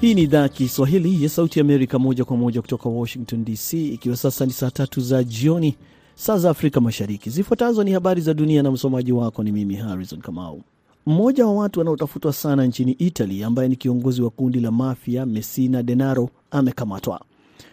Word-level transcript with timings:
Hii 0.00 0.14
ni 0.14 0.22
idhaa 0.22 0.42
ya 0.42 0.48
Kiswahili 0.48 1.22
ya 1.22 1.28
Sauti 1.28 1.58
ya 1.58 1.64
Amerika, 1.64 1.98
moja 1.98 2.24
kwa 2.24 2.36
moja 2.36 2.60
kutoka 2.62 2.88
Washington 2.88 3.44
DC, 3.44 3.72
ikiwa 3.72 4.16
sasa 4.16 4.46
ni 4.46 4.52
saa 4.52 4.70
tatu 4.70 5.00
za 5.00 5.24
jioni, 5.24 5.76
saa 6.14 6.38
za 6.38 6.50
Afrika 6.50 6.80
Mashariki. 6.80 7.30
Zifuatazo 7.30 7.84
ni 7.84 7.92
habari 7.92 8.20
za 8.20 8.34
dunia 8.34 8.62
na 8.62 8.70
msomaji 8.70 9.12
wako 9.12 9.42
ni 9.42 9.52
mimi 9.52 9.74
Harrison 9.74 10.20
Kamau. 10.20 10.62
Mmoja 11.06 11.46
wa 11.46 11.52
watu 11.54 11.80
wanaotafutwa 11.80 12.32
sana 12.32 12.66
nchini 12.66 12.92
Italy 12.92 13.44
ambaye 13.44 13.68
ni 13.68 13.76
kiongozi 13.76 14.22
wa 14.22 14.30
kundi 14.30 14.60
la 14.60 14.70
mafia 14.70 15.26
Messina 15.26 15.82
Denaro 15.82 16.30
amekamatwa. 16.50 17.20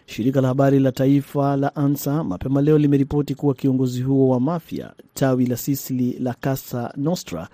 Shirika 0.06 0.42
la 0.42 0.48
habari 0.48 0.80
la 0.80 0.92
taifa 0.92 1.58
la 1.58 1.76
ANSA 1.76 2.24
mapema 2.24 2.62
leo 2.62 2.78
limeripoti 2.78 3.36
kuwa 3.36 3.54
kiongozi 3.54 4.02
huo 4.02 4.30
wa 4.30 4.40
mafia 4.40 4.92
tawi 5.14 5.46
la 5.46 5.58
Sisili 5.58 6.14
la 6.20 6.34
Casa 6.34 6.94
Nostra 6.98 7.48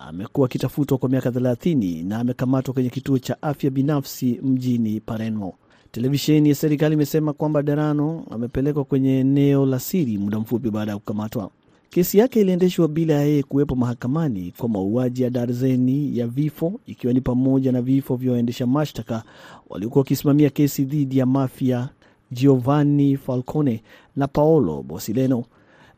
amekuwa 0.00 0.46
akitafutwa 0.46 0.98
kwa 0.98 1.08
miaka 1.08 1.30
30 1.30 2.06
na 2.08 2.18
amekamatwa 2.18 2.74
kwenye 2.74 2.90
kituo 2.90 3.18
cha 3.18 3.42
afya 3.42 3.70
binafsi 3.70 4.40
mjini 4.42 5.00
Palermo. 5.00 5.54
Televisheni 5.92 6.48
ya 6.48 6.54
serikali 6.54 6.94
imesema 6.94 7.32
kwamba 7.32 7.62
Darano 7.62 8.24
amepelekwa 8.30 8.84
kwenye 8.84 9.18
eneo 9.20 9.66
la 9.66 9.78
siri 9.80 10.18
muda 10.18 10.38
mfupi 10.40 10.70
baada 10.70 10.92
ya 10.92 10.98
kukamatwa. 10.98 11.50
Kesi 11.90 12.18
yake 12.18 12.40
iliendeshwa 12.40 12.88
bila 12.88 13.14
ya 13.14 13.22
yeye 13.22 13.42
kuwepo 13.42 13.74
mahakamani 13.76 14.52
kwa 14.58 14.68
mauaji 14.68 15.22
ya 15.22 15.30
darzeni 15.30 16.18
ya 16.18 16.26
vifo, 16.26 16.80
ikiwa 16.86 17.12
ni 17.12 17.20
pamoja 17.20 17.72
na 17.72 17.82
vifo 17.82 18.16
vya 18.16 18.32
waendesha 18.32 18.66
mashtaka 18.66 19.22
waliokuwa 19.68 20.00
wakisimamia 20.00 20.50
kesi 20.50 20.84
dhidi 20.84 21.18
ya 21.18 21.26
mafia 21.26 21.88
Giovanni 22.32 23.16
Falcone 23.16 23.82
na 24.16 24.28
Paolo 24.28 24.82
Borsellino 24.82 25.44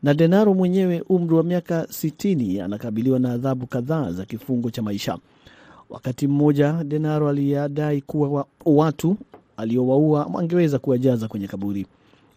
na 0.03 0.13
Denaro 0.13 0.53
mwenyewe 0.53 1.03
umri 1.09 1.35
wa 1.35 1.43
miaka 1.43 1.83
60 1.83 2.63
anakabiliwa 2.63 3.19
na 3.19 3.31
adhabu 3.31 3.67
kadhaa 3.67 4.11
za 4.11 4.25
kifungo 4.25 4.69
cha 4.71 4.81
maisha. 4.81 5.17
Wakati 5.89 6.27
mmoja 6.27 6.83
Denaro 6.83 7.29
aliyadai 7.29 8.01
kuwa 8.01 8.29
wa, 8.29 8.45
watu 8.65 9.17
aliowaua 9.57 10.39
angeweza 10.39 10.79
kuwajaza 10.79 11.27
kwenye 11.27 11.47
kaburi. 11.47 11.85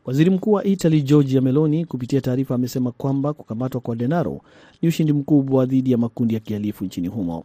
Waziri 0.05 0.31
mkuu 0.31 0.53
wa 0.53 0.65
Italy 0.65 1.03
Giorgia 1.03 1.41
Meloni 1.41 1.85
kupitia 1.85 2.21
taarifa 2.21 2.55
amesema 2.55 2.91
kwamba 2.93 3.33
kukamatwa 3.33 3.81
kwa 3.81 3.97
Denaro 3.97 4.41
ni 4.83 4.89
ushindi 4.89 5.13
mkubwa 5.13 5.67
dhidi 5.67 5.93
ya 5.93 5.99
makundi 5.99 6.35
ya 6.35 6.41
kihalifu 6.41 6.85
nchini 6.85 7.09
humo. 7.09 7.45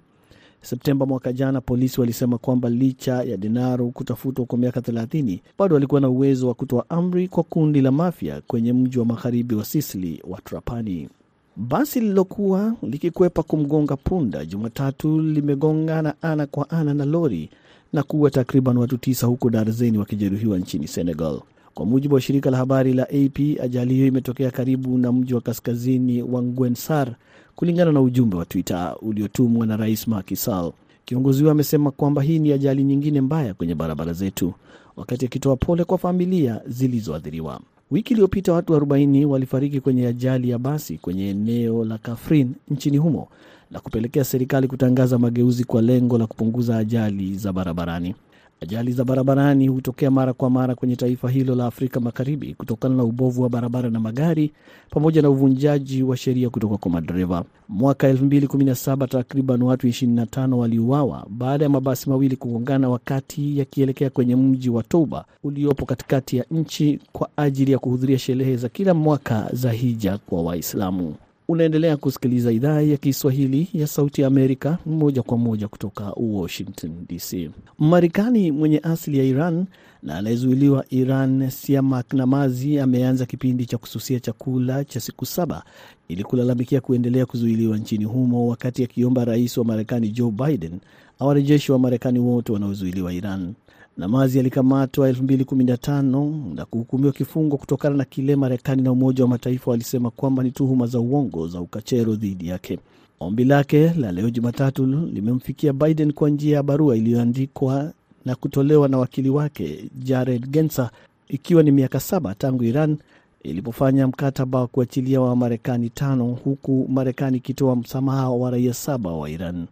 Septemba 0.69 1.05
mwaka 1.05 1.33
jana, 1.33 1.61
polisi 1.61 1.99
walisema 1.99 2.37
kwamba 2.37 2.69
licha 2.69 3.23
ya 3.23 3.37
Denaro 3.37 3.87
kutafutwa 3.89 4.45
kwa 4.45 4.57
miaka 4.57 4.79
30 4.79 5.39
bado 5.59 5.75
walikuwa 5.75 6.01
na 6.01 6.09
uwezo 6.09 6.47
wa 6.47 6.53
kutoa 6.53 6.89
amri 6.89 7.27
kwa 7.27 7.43
kundi 7.43 7.81
la 7.81 7.91
mafia 7.91 8.41
kwenye 8.47 8.73
mji 8.73 8.99
wa 8.99 9.05
magharibi 9.05 9.55
wa 9.55 9.65
Sisili 9.65 10.23
wa 10.27 10.41
Trapani. 10.41 11.09
Basi 11.55 11.99
lililokuwa 11.99 12.73
likikwepa 12.83 13.43
kumgonga 13.43 13.95
punda 13.95 14.45
Jumatatu 14.45 15.21
limegongana 15.21 16.13
ana 16.21 16.45
kwa 16.45 16.69
ana 16.69 16.93
na 16.93 17.05
lori 17.05 17.49
na 17.93 18.03
kuua 18.03 18.29
takriban 18.31 18.77
watu 18.77 18.97
tisa 18.97 19.27
huku 19.27 19.49
darzeni 19.49 19.97
wakijeruhiwa 19.97 20.57
nchini 20.57 20.87
Senegal. 20.87 21.39
Kwa 21.73 21.85
mujibu 21.85 22.15
wa 22.15 22.21
shirika 22.21 22.49
la 22.51 22.57
habari 22.57 22.93
la 22.93 23.03
AP, 23.03 23.39
ajali 23.63 23.93
hiyo 23.93 24.07
imetokea 24.07 24.51
karibu 24.51 24.97
na 24.97 25.11
mji 25.11 25.33
wa 25.33 25.41
kaskazini 25.41 26.21
wa 26.23 26.43
Ngwensar, 26.43 27.15
kulingana 27.57 27.91
na 27.91 28.01
ujumbe 28.01 28.37
wa 28.37 28.45
Twitter 28.45 28.95
uliotumwa 29.01 29.65
na 29.65 29.77
Rais 29.77 30.07
Macky 30.07 30.35
Sall. 30.35 30.71
Kiongozi 31.05 31.39
huyo 31.39 31.51
amesema 31.51 31.91
kwamba 31.91 32.21
hii 32.21 32.39
ni 32.39 32.51
ajali 32.51 32.83
nyingine 32.83 33.21
mbaya 33.21 33.53
kwenye 33.53 33.75
barabara 33.75 34.13
zetu, 34.13 34.53
wakati 34.97 35.25
akitoa 35.25 35.55
pole 35.55 35.83
kwa 35.83 35.97
familia 35.97 36.61
zilizoathiriwa. 36.67 37.59
Wiki 37.91 38.13
iliyopita 38.13 38.53
watu 38.53 38.73
40 38.73 39.25
walifariki 39.25 39.81
kwenye 39.81 40.07
ajali 40.07 40.49
ya 40.49 40.59
basi 40.59 40.97
kwenye 40.97 41.29
eneo 41.29 41.85
la 41.85 41.97
Kafrin 41.97 42.51
nchini 42.69 42.97
humo 42.97 43.27
na 43.71 43.79
kupelekea 43.79 44.23
serikali 44.23 44.67
kutangaza 44.67 45.17
mageuzi 45.19 45.63
kwa 45.63 45.81
lengo 45.81 46.17
la 46.17 46.27
kupunguza 46.27 46.77
ajali 46.77 47.35
za 47.37 47.53
barabarani. 47.53 48.15
Ajali 48.61 48.91
za 48.91 49.03
barabarani 49.05 49.67
hutokea 49.67 50.11
mara 50.11 50.33
kwa 50.33 50.49
mara 50.49 50.75
kwenye 50.75 50.95
taifa 50.95 51.29
hilo 51.29 51.55
la 51.55 51.65
Afrika 51.65 51.99
Magharibi 51.99 52.53
kutokana 52.53 52.95
na 52.95 53.03
ubovu 53.03 53.41
wa 53.41 53.49
barabara 53.49 53.89
na 53.89 53.99
magari 53.99 54.51
pamoja 54.89 55.21
na 55.21 55.29
uvunjaji 55.29 56.03
wa 56.03 56.17
sheria 56.17 56.49
kutoka 56.49 56.77
kwa 56.77 56.91
madereva. 56.91 57.43
Mwaka 57.69 58.11
2017 58.13 59.07
takriban 59.07 59.61
watu 59.61 59.87
25 59.87 60.53
waliuawa 60.53 61.25
baada 61.29 61.63
ya 61.65 61.69
mabasi 61.69 62.09
mawili 62.09 62.35
kugongana 62.35 62.89
wakati 62.89 63.59
yakielekea 63.59 64.09
kwenye 64.09 64.35
mji 64.35 64.69
wa 64.69 64.83
Touba 64.83 65.25
uliopo 65.43 65.85
katikati 65.85 66.37
ya 66.37 66.45
nchi 66.51 66.99
kwa 67.11 67.29
ajili 67.37 67.71
ya 67.71 67.79
kuhudhuria 67.79 68.19
sherehe 68.19 68.57
za 68.57 68.69
kila 68.69 68.93
mwaka 68.93 69.49
za 69.53 69.71
hija 69.71 70.17
kwa 70.17 70.41
Waislamu. 70.41 71.15
Unaendelea 71.49 71.97
kusikiliza 71.97 72.51
idhaa 72.51 72.81
ya 72.81 72.97
Kiswahili 72.97 73.69
ya 73.73 73.87
Sauti 73.87 74.21
ya 74.21 74.27
Amerika 74.27 74.77
moja 74.85 75.23
kwa 75.23 75.37
moja 75.37 75.67
kutoka 75.67 76.13
Washington 76.17 77.05
DC. 77.09 77.49
Marekani 77.79 78.51
mwenye 78.51 78.79
asili 78.83 79.17
ya 79.17 79.23
Iran 79.23 79.65
na 80.03 80.15
anayezuiliwa 80.17 80.85
Iran, 80.89 81.49
Siamak 81.49 82.13
Namazi 82.13 82.79
ameanza 82.79 83.25
kipindi 83.25 83.65
cha 83.65 83.77
kususia 83.77 84.19
chakula 84.19 84.83
cha 84.85 84.99
siku 84.99 85.25
saba 85.25 85.63
ili 86.07 86.23
kulalamikia 86.23 86.81
kuendelea 86.81 87.25
kuzuiliwa 87.25 87.77
nchini 87.77 88.05
humo, 88.05 88.47
wakati 88.47 88.83
akiomba 88.83 89.25
rais 89.25 89.57
wa 89.57 89.65
Marekani 89.65 90.09
Joe 90.09 90.31
Biden 90.31 90.79
awarejeshi 91.19 91.71
wa 91.71 91.79
Marekani 91.79 92.19
wote 92.19 92.51
wanaozuiliwa 92.51 93.13
Iran. 93.13 93.53
Namazi 93.97 94.39
alikamatwa 94.39 95.11
2015 95.11 96.55
na 96.55 96.65
kuhukumiwa 96.65 97.11
kifungo 97.11 97.57
kutokana 97.57 97.95
na 97.95 98.05
kile 98.05 98.35
Marekani 98.35 98.81
na 98.81 98.91
Umoja 98.91 99.23
wa 99.23 99.29
Mataifa 99.29 99.71
walisema 99.71 100.11
kwamba 100.11 100.43
ni 100.43 100.51
tuhuma 100.51 100.87
za 100.87 100.99
uongo 100.99 101.47
za 101.47 101.61
ukachero 101.61 102.15
dhidi 102.15 102.47
yake. 102.47 102.79
Ombi 103.19 103.45
lake 103.45 103.89
la 103.99 104.11
leo 104.11 104.29
Jumatatu 104.29 104.85
limemfikia 104.85 105.73
Biden 105.73 106.13
kwa 106.13 106.29
njia 106.29 106.55
ya 106.55 106.63
barua 106.63 106.97
iliyoandikwa 106.97 107.91
na 108.25 108.35
kutolewa 108.35 108.87
na 108.87 108.97
wakili 108.97 109.29
wake 109.29 109.89
Jared 110.03 110.47
Gensa, 110.49 110.91
ikiwa 111.27 111.63
ni 111.63 111.71
miaka 111.71 111.99
saba 111.99 112.35
tangu 112.35 112.63
Iran 112.63 112.97
ilipofanya 113.43 114.07
mkataba 114.07 114.59
wa 114.59 114.67
kuachilia 114.67 115.21
wa 115.21 115.35
Marekani 115.35 115.89
tano 115.89 116.25
huku 116.25 116.85
Marekani 116.89 117.37
ikitoa 117.37 117.75
msamaha 117.75 118.29
wa 118.29 118.51
raia 118.51 118.73
saba 118.73 119.11
wa 119.13 119.29
Iran. 119.29 119.67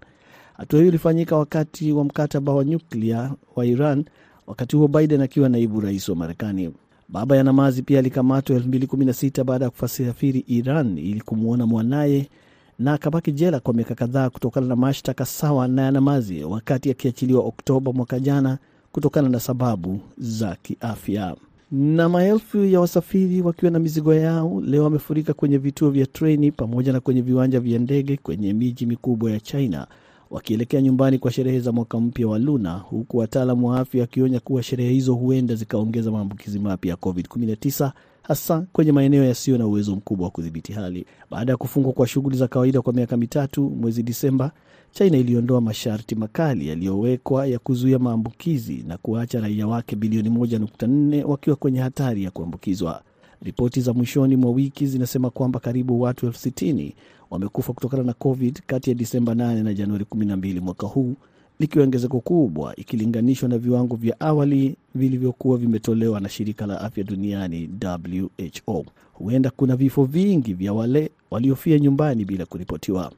Hatua 0.58 0.80
hiyo 0.80 0.90
ilifanyika 0.90 1.36
wakati 1.38 1.92
wa 1.92 2.04
mkataba 2.04 2.54
wa 2.54 2.64
nyuklia 2.66 3.32
wa 3.56 3.66
Iran, 3.66 4.06
wakati 4.48 4.76
huo 4.76 4.88
Biden 4.88 5.22
akiwa 5.22 5.50
naibu 5.50 5.80
rais 5.82 6.10
wa 6.10 6.16
Marekani. 6.16 6.72
Baba 7.10 7.38
ya 7.38 7.44
Namazi 7.44 7.82
pia 7.84 8.00
alikamatwa 8.00 8.56
2016 8.60 9.44
baada 9.44 9.66
ya 9.66 9.72
kusafiri 9.72 10.40
Iran 10.48 10.98
ili 10.98 11.22
kumwona 11.22 11.66
mwanaye 11.66 12.30
na 12.80 12.94
akabaki 12.94 13.32
jela 13.32 13.60
kwa 13.60 13.74
miaka 13.74 13.96
kadhaa 13.96 14.30
kutokana 14.30 14.68
na 14.68 14.76
mashtaka 14.76 15.26
sawa 15.26 15.68
na 15.68 15.82
ya 15.82 15.92
Namazi, 15.92 16.44
wakati 16.44 16.92
akiachiliwa 16.92 17.44
Oktoba 17.44 17.94
mwaka 17.94 18.20
jana 18.20 18.58
kutokana 18.92 19.30
na 19.30 19.40
sababu 19.40 20.00
za 20.18 20.58
kiafya. 20.62 21.36
Na 21.72 22.10
maelfu 22.10 22.66
ya 22.66 22.80
wasafiri 22.80 23.42
wakiwa 23.42 23.72
na 23.72 23.80
mizigo 23.80 24.14
yao 24.14 24.62
leo 24.66 24.84
wamefurika 24.84 25.34
kwenye 25.34 25.58
vituo 25.58 25.90
vya 25.90 26.06
treni 26.06 26.52
pamoja 26.52 26.94
na 26.94 27.00
kwenye 27.00 27.22
viwanja 27.22 27.60
vya 27.60 27.80
ndege 27.80 28.18
kwenye 28.18 28.54
miji 28.54 28.86
mikubwa 28.86 29.32
ya 29.32 29.40
China 29.40 29.88
wakielekea 30.30 30.82
nyumbani 30.82 31.20
kwa 31.20 31.32
sherehe 31.32 31.60
za 31.60 31.72
mwaka 31.72 32.00
mpya 32.00 32.28
wa 32.28 32.40
Luna, 32.40 32.74
huku 32.74 33.18
wataalamu 33.18 33.68
wa 33.68 33.80
afya 33.80 34.02
wakionya 34.02 34.40
kuwa 34.40 34.64
sherehe 34.64 34.90
hizo 34.94 35.14
huenda 35.14 35.56
zikaongeza 35.56 36.12
maambukizi 36.12 36.60
mapya 36.60 36.90
ya 36.92 36.96
COVID-19 36.98 37.92
hasa 38.28 38.66
kwenye 38.74 38.92
maeneo 38.92 39.24
yasiyo 39.24 39.58
na 39.58 39.68
uwezo 39.68 39.96
mkubwa 39.96 40.26
wa 40.26 40.32
kudhibiti 40.32 40.74
hali. 40.74 41.06
Baada 41.32 41.52
ya 41.52 41.58
kufungwa 41.58 41.94
kwa 41.94 42.08
shughuli 42.08 42.38
za 42.38 42.48
kawaida 42.48 42.82
kwa 42.82 42.94
miaka 42.94 43.18
mitatu, 43.18 43.70
mwezi 43.70 44.04
Disemba, 44.04 44.52
China 44.92 45.18
iliondoa 45.18 45.62
masharti 45.62 46.16
makali 46.16 46.68
yaliyowekwa 46.68 47.48
ya 47.48 47.60
kuzuia 47.60 48.00
maambukizi 48.00 48.84
na 48.88 48.98
kuacha 48.98 49.40
raia 49.40 49.68
wake 49.68 49.96
bilioni 49.96 50.30
1.4 50.30 51.24
wakiwa 51.24 51.56
kwenye 51.56 51.80
hatari 51.80 52.24
ya 52.24 52.32
kuambukizwa. 52.32 53.02
Ripoti 53.42 53.82
za 53.82 53.94
mwishoni 53.94 54.36
mwa 54.36 54.52
wiki 54.52 54.88
zinasema 54.88 55.30
kwamba 55.30 55.60
karibu 55.60 56.02
watu 56.02 56.26
elfu 56.26 56.40
sitini 56.40 56.96
wamekufa 57.30 57.74
kutokana 57.74 58.04
na 58.04 58.14
COVID 58.14 58.60
kati 58.68 58.90
ya 58.90 58.96
Disemba 58.96 59.34
8 59.34 59.64
na 59.64 59.74
Januari 59.74 60.06
12 60.12 60.60
mwaka 60.60 60.88
huu, 60.88 61.14
likiwa 61.60 61.84
ongezeko 61.86 62.20
kubwa 62.20 62.76
ikilinganishwa 62.76 63.50
na 63.50 63.58
viwango 63.58 63.96
vya 63.96 64.20
awali 64.20 64.76
vilivyokuwa 64.96 65.58
vimetolewa 65.58 66.20
na 66.20 66.30
shirika 66.30 66.66
la 66.66 66.82
afya 66.82 67.04
duniani 67.04 67.70
WHO. 67.84 68.86
Huenda 69.14 69.50
kuna 69.50 69.76
vifo 69.76 70.04
vingi 70.06 70.54
vya 70.54 70.74
wale 70.74 71.12
waliofia 71.32 71.80
nyumbani 71.80 72.26
bila 72.26 72.46
kuripotiwa. 72.46 73.12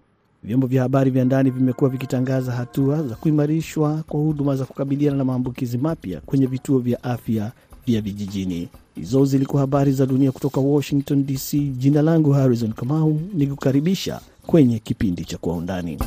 Vyombo 0.43 0.67
vya 0.67 0.81
habari 0.81 1.11
vya 1.11 1.25
ndani 1.25 1.49
vimekuwa 1.51 1.89
vikitangaza 1.89 2.51
hatua 2.51 3.03
za 3.03 3.15
kuimarishwa 3.15 4.03
kwa 4.07 4.19
huduma 4.19 4.55
za 4.55 4.65
kukabiliana 4.65 5.17
na 5.17 5.23
maambukizi 5.25 5.77
mapya 5.77 6.21
kwenye 6.21 6.45
vituo 6.45 6.79
vya 6.79 7.03
afya 7.03 7.51
vya 7.87 8.01
vijijini. 8.01 8.67
Hizo 8.99 9.25
zilikuwa 9.25 9.61
habari 9.61 9.91
za 9.91 10.05
dunia 10.05 10.31
kutoka 10.31 10.61
Washington 10.61 11.25
DC. 11.25 11.53
Jina 11.77 12.01
langu 12.01 12.31
Harrison 12.31 12.73
Kamau, 12.73 13.19
nikukaribisha 13.33 14.19
kwenye 14.47 14.79
kipindi 14.79 15.25
cha 15.25 15.37
Kwa 15.37 15.53
Undani. 15.53 15.97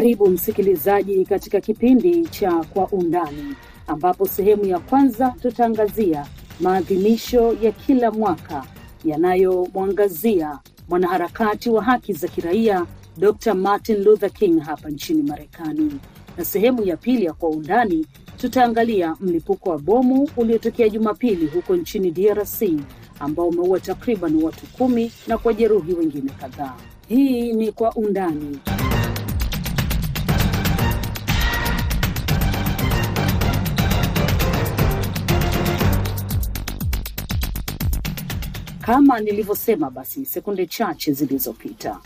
Karibu 0.00 0.26
msikilizaji 0.30 1.24
katika 1.24 1.60
kipindi 1.60 2.26
cha 2.28 2.52
Kwa 2.52 2.88
Undani, 2.88 3.54
ambapo 3.86 4.26
sehemu 4.28 4.64
ya 4.66 4.78
kwanza 4.78 5.34
tutaangazia 5.42 6.26
maadhimisho 6.60 7.56
ya 7.62 7.72
kila 7.72 8.10
mwaka 8.10 8.64
yanayomwangazia 9.04 10.58
mwanaharakati 10.88 11.70
wa 11.70 11.82
haki 11.84 12.12
za 12.12 12.28
kiraia 12.28 12.86
Dr. 13.18 13.54
Martin 13.54 14.02
Luther 14.04 14.30
King 14.30 14.60
hapa 14.60 14.88
nchini 14.90 15.22
Marekani, 15.22 15.92
na 16.38 16.44
sehemu 16.44 16.82
ya 16.82 16.96
pili 16.96 17.24
ya 17.24 17.32
Kwa 17.32 17.48
Undani 17.48 18.06
tutaangalia 18.36 19.16
mlipuko 19.20 19.70
wa 19.70 19.78
bomu 19.78 20.28
uliotokea 20.36 20.88
Jumapili 20.88 21.46
huko 21.46 21.76
nchini 21.76 22.10
DRC 22.10 22.62
ambao 23.18 23.48
umeua 23.48 23.80
takriban 23.80 24.42
watu 24.42 24.66
kumi 24.66 25.12
na 25.26 25.38
kujeruhi 25.38 25.92
wengine 25.92 26.30
kadhaa. 26.40 26.74
Hii 27.08 27.52
ni 27.52 27.72
Kwa 27.72 27.92
Undani. 27.94 28.58
Kama 38.80 39.20
nilivyosema 39.20 39.90
basi 39.90 40.26
sekunde 40.26 40.66
chache 40.66 41.12
zilizopita, 41.12 42.00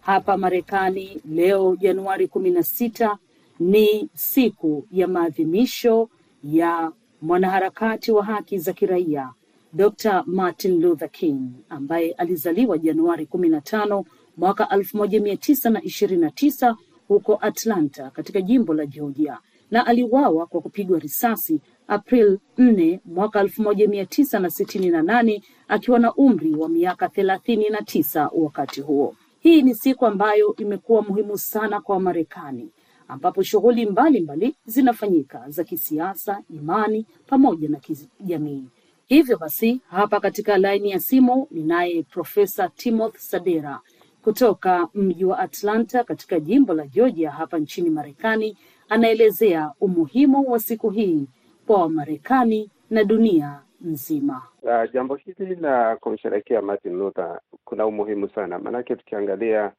hapa 0.00 0.36
Marekani 0.36 1.20
leo 1.30 1.76
Januari 1.76 2.28
kumi 2.28 2.50
na 2.50 2.62
sita 2.62 3.18
ni 3.60 4.08
siku 4.14 4.86
ya 4.92 5.08
maadhimisho 5.08 6.08
ya 6.44 6.92
mwanaharakati 7.22 8.12
wa 8.12 8.24
haki 8.24 8.58
za 8.58 8.72
kiraia 8.72 9.32
Dr. 9.72 10.22
Martin 10.26 10.80
Luther 10.82 11.10
King 11.10 11.50
ambaye 11.68 12.12
alizaliwa 12.12 12.78
Januari 12.78 13.26
kumi 13.26 13.48
na 13.48 13.60
tano 13.60 14.04
mwaka 14.36 14.68
elfu 14.68 14.96
moja 14.96 15.20
mia 15.20 15.36
tisa 15.36 15.70
na 15.70 15.82
ishirini 15.82 16.20
na 16.22 16.30
tisa 16.30 16.76
huko 17.08 17.38
Atlanta 17.40 18.10
katika 18.10 18.40
jimbo 18.40 18.74
la 18.74 18.86
Georgia 18.86 19.38
na 19.70 19.86
aliuawa 19.86 20.46
kwa 20.46 20.60
kupigwa 20.60 20.98
risasi 20.98 21.60
April 21.88 22.38
4 22.58 22.98
mwaka 23.04 23.40
elfu 23.40 23.62
moja 23.62 23.88
mia 23.88 24.06
tisa 24.06 24.38
na 24.38 24.50
sitini 24.50 24.90
na 24.90 25.02
nane 25.02 25.42
akiwa 25.68 25.98
na 25.98 26.14
umri 26.14 26.54
wa 26.54 26.68
miaka 26.68 27.08
thelathini 27.08 27.68
na 27.68 27.78
tisa 27.82 28.30
wakati 28.34 28.80
huo. 28.80 29.14
Hii 29.40 29.62
ni 29.62 29.74
siku 29.74 30.06
ambayo 30.06 30.54
imekuwa 30.56 31.02
muhimu 31.02 31.38
sana 31.38 31.80
kwa 31.80 31.94
Wamarekani 31.94 32.70
ambapo 33.08 33.42
shughuli 33.42 33.86
mbalimbali 33.86 34.56
zinafanyika 34.66 35.44
za 35.48 35.64
kisiasa, 35.64 36.42
imani 36.50 37.06
pamoja 37.26 37.68
na 37.68 37.78
kijamii. 37.80 38.64
Hivyo 39.06 39.38
basi, 39.38 39.80
hapa 39.90 40.20
katika 40.20 40.58
laini 40.58 40.90
ya 40.90 41.00
simu 41.00 41.46
ninaye 41.50 42.02
Profesa 42.02 42.68
Timothy 42.68 43.18
Sadera 43.18 43.80
kutoka 44.22 44.88
mji 44.94 45.24
wa 45.24 45.38
Atlanta 45.38 46.04
katika 46.04 46.40
jimbo 46.40 46.74
la 46.74 46.86
Georgia 46.86 47.30
hapa 47.30 47.58
nchini 47.58 47.90
Marekani. 47.90 48.56
Anaelezea 48.88 49.72
umuhimu 49.80 50.50
wa 50.50 50.58
siku 50.60 50.90
hii 50.90 51.26
kwa 51.68 51.82
Wamarekani 51.82 52.70
na 52.90 53.04
dunia 53.04 53.60
nzima. 53.80 54.42
Uh, 54.62 54.92
jambo 54.92 55.14
hili 55.14 55.54
la 55.54 55.96
kumsherehekea 55.96 56.62
Martin 56.62 56.98
Luther 56.98 57.40
kuna 57.64 57.86
umuhimu 57.86 58.28
sana, 58.28 58.58
maanake 58.58 58.96
tukiangalia 58.96 59.72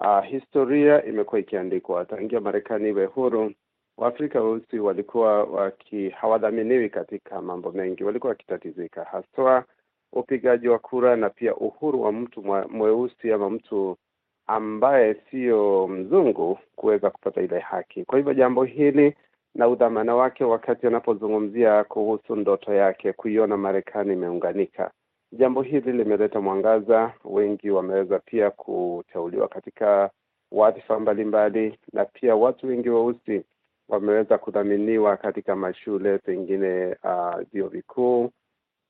uh, 0.00 0.24
historia 0.24 1.04
imekuwa 1.04 1.40
ikiandikwa 1.40 2.04
tangia 2.04 2.40
Marekani 2.40 2.88
iwe 2.88 3.06
huru. 3.06 3.52
Waafrika 3.96 4.40
weusi 4.42 4.78
walikuwa 4.78 5.44
waki 5.44 6.08
hawadhaminiwi 6.10 6.90
katika 6.90 7.42
mambo 7.42 7.72
mengi, 7.72 8.04
walikuwa 8.04 8.30
wakitatizika, 8.30 9.04
haswa 9.04 9.64
upigaji 10.12 10.68
wa 10.68 10.78
kura 10.78 11.16
na 11.16 11.30
pia 11.30 11.54
uhuru 11.56 12.02
wa 12.02 12.12
mtu 12.12 12.42
mweusi 12.70 13.32
ama 13.32 13.50
mtu 13.50 13.96
ambaye 14.46 15.16
sio 15.30 15.88
mzungu 15.88 16.58
kuweza 16.76 17.10
kupata 17.10 17.42
ile 17.42 17.58
haki. 17.58 18.04
Kwa 18.04 18.18
hivyo 18.18 18.34
jambo 18.34 18.64
hili 18.64 19.14
na 19.54 19.68
udhamana 19.68 20.14
wake, 20.14 20.44
wakati 20.44 20.86
anapozungumzia 20.86 21.84
kuhusu 21.84 22.36
ndoto 22.36 22.74
yake 22.74 23.12
kuiona 23.12 23.56
Marekani 23.56 24.12
imeunganika, 24.12 24.90
jambo 25.32 25.62
hili 25.62 25.92
limeleta 25.92 26.40
mwangaza. 26.40 27.12
Wengi 27.24 27.70
wameweza 27.70 28.18
pia 28.18 28.50
kuteuliwa 28.50 29.48
katika 29.48 30.10
wadhifa 30.52 31.00
mbalimbali, 31.00 31.78
na 31.92 32.04
pia 32.04 32.36
watu 32.36 32.66
wengi 32.66 32.88
weusi 32.90 33.42
wameweza 33.88 34.38
kudhaminiwa 34.38 35.16
katika 35.16 35.56
mashule, 35.56 36.18
pengine 36.18 36.96
vyuo 37.52 37.66
uh, 37.66 37.72
vikuu. 37.72 38.30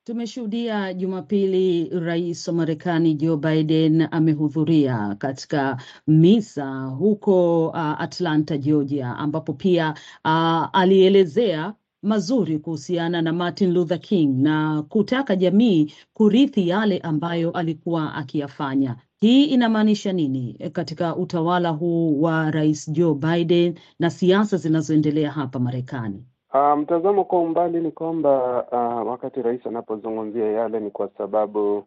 Tumeshuhudia 0.03 0.93
Jumapili 0.93 1.89
rais 1.99 2.47
wa 2.47 2.53
Marekani 2.53 3.13
Joe 3.13 3.37
Biden 3.37 4.07
amehudhuria 4.11 5.15
katika 5.15 5.77
misa 6.07 6.83
huko 6.85 7.67
uh, 7.67 8.01
Atlanta, 8.01 8.57
Georgia, 8.57 9.15
ambapo 9.17 9.53
pia 9.53 9.93
uh, 10.25 10.67
alielezea 10.73 11.73
mazuri 12.01 12.59
kuhusiana 12.59 13.21
na 13.21 13.33
Martin 13.33 13.73
Luther 13.73 13.99
King 13.99 14.41
na 14.41 14.83
kutaka 14.83 15.35
jamii 15.35 15.93
kurithi 16.13 16.67
yale 16.69 16.97
ambayo 16.97 17.51
alikuwa 17.51 18.13
akiyafanya. 18.15 18.95
Hii 19.19 19.45
inamaanisha 19.45 20.13
nini 20.13 20.53
katika 20.73 21.15
utawala 21.15 21.69
huu 21.69 22.21
wa 22.21 22.51
Rais 22.51 22.91
Joe 22.91 23.13
Biden 23.15 23.79
na 23.99 24.09
siasa 24.09 24.57
zinazoendelea 24.57 25.31
hapa 25.31 25.59
Marekani? 25.59 26.25
Uh, 26.53 26.77
mtazamo 26.77 27.23
kwa 27.23 27.39
umbali 27.39 27.79
ni 27.81 27.91
kwamba 27.91 28.63
uh, 28.71 29.07
wakati 29.09 29.41
rais 29.41 29.67
anapozungumzia 29.67 30.45
yale 30.51 30.79
ni 30.79 30.91
kwa 30.91 31.09
sababu 31.17 31.83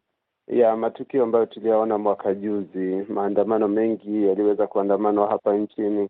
ya 0.48 0.76
matukio 0.76 1.22
ambayo 1.22 1.46
tuliyaona 1.46 1.98
mwaka 1.98 2.34
juzi. 2.34 3.06
Maandamano 3.08 3.68
mengi 3.68 4.26
yaliweza 4.26 4.66
kuandamanwa 4.66 5.28
hapa 5.28 5.56
nchini, 5.56 6.08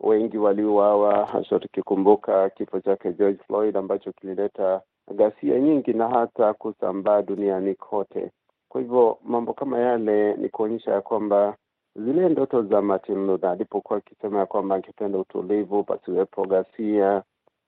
wengi 0.00 0.38
waliuawa, 0.38 1.26
hasa 1.26 1.58
tukikumbuka 1.58 2.50
kifo 2.50 2.80
chake 2.80 3.12
George 3.12 3.38
Floyd 3.46 3.76
ambacho 3.76 4.12
kilileta 4.12 4.80
ghasia 5.14 5.60
nyingi 5.60 5.92
na 5.92 6.08
hata 6.08 6.54
kusambaa 6.54 7.22
duniani 7.22 7.74
kote. 7.74 8.30
Kwa 8.68 8.80
hivyo 8.80 9.18
mambo 9.24 9.52
kama 9.52 9.78
yale 9.78 10.34
ni 10.36 10.48
kuonyesha 10.48 10.92
ya 10.92 11.00
kwamba 11.00 11.56
zile 11.96 12.28
ndoto 12.28 12.62
za 12.62 12.82
Martin 12.82 13.26
Luther 13.26 13.50
alipokuwa 13.50 13.98
akisema 13.98 14.38
ya 14.38 14.46
kwamba 14.46 14.74
angependa 14.74 15.18
utulivu, 15.18 15.84
pasiwepo 15.84 16.46
ghasia 16.46 17.22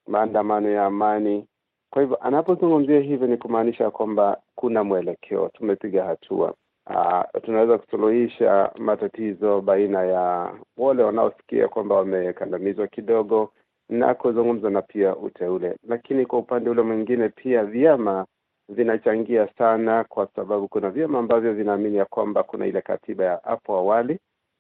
maandamano 0.06 0.71
ya 0.71 0.85
amani. 0.87 1.47
Kwa 1.90 2.02
hivyo 2.02 2.16
anapozungumzia 2.16 3.00
hivyo 3.00 3.26
ni 3.26 3.37
kumaanisha 3.37 3.90
kwamba 3.90 4.40
kuna 4.54 4.85
mwelekeo, 4.85 5.49
tumepiga 5.49 6.04
hatua. 6.04 6.54
Uh, 6.90 7.23
tunaweza 7.42 7.78
kusuluhisha 7.78 8.73
matatizo 8.78 9.61
baina 9.61 10.02
ya 10.02 10.54
wale 10.76 11.02
wanaosikia 11.02 11.69
kwamba 11.69 11.95
wamekandamizwa 11.95 12.87
kidogo 12.87 13.52
na 13.88 14.14
kuzungumza 14.14 14.71
na 14.71 14.83
pia 14.83 15.16
uteule, 15.16 15.76
lakini 15.88 16.26
kwa 16.26 16.38
upande 16.38 16.71
ule 16.71 16.83
mwingine 16.83 17.28
pia 17.28 17.64
vyama 17.64 18.26
vinachangia 18.69 19.49
sana, 19.59 20.04
kwa 20.04 20.28
sababu 20.37 20.69
kuna 20.69 20.90
vyama 20.90 21.19
ambavyo 21.19 21.52
vinaamini 21.54 21.97
ya 21.97 22.04
kwamba 22.04 22.42
kuna 22.42 22.66
ile 22.66 22.80
katiba 22.80 23.25
ya 23.25 23.40
hapo 23.45 23.75
awali 23.76 24.19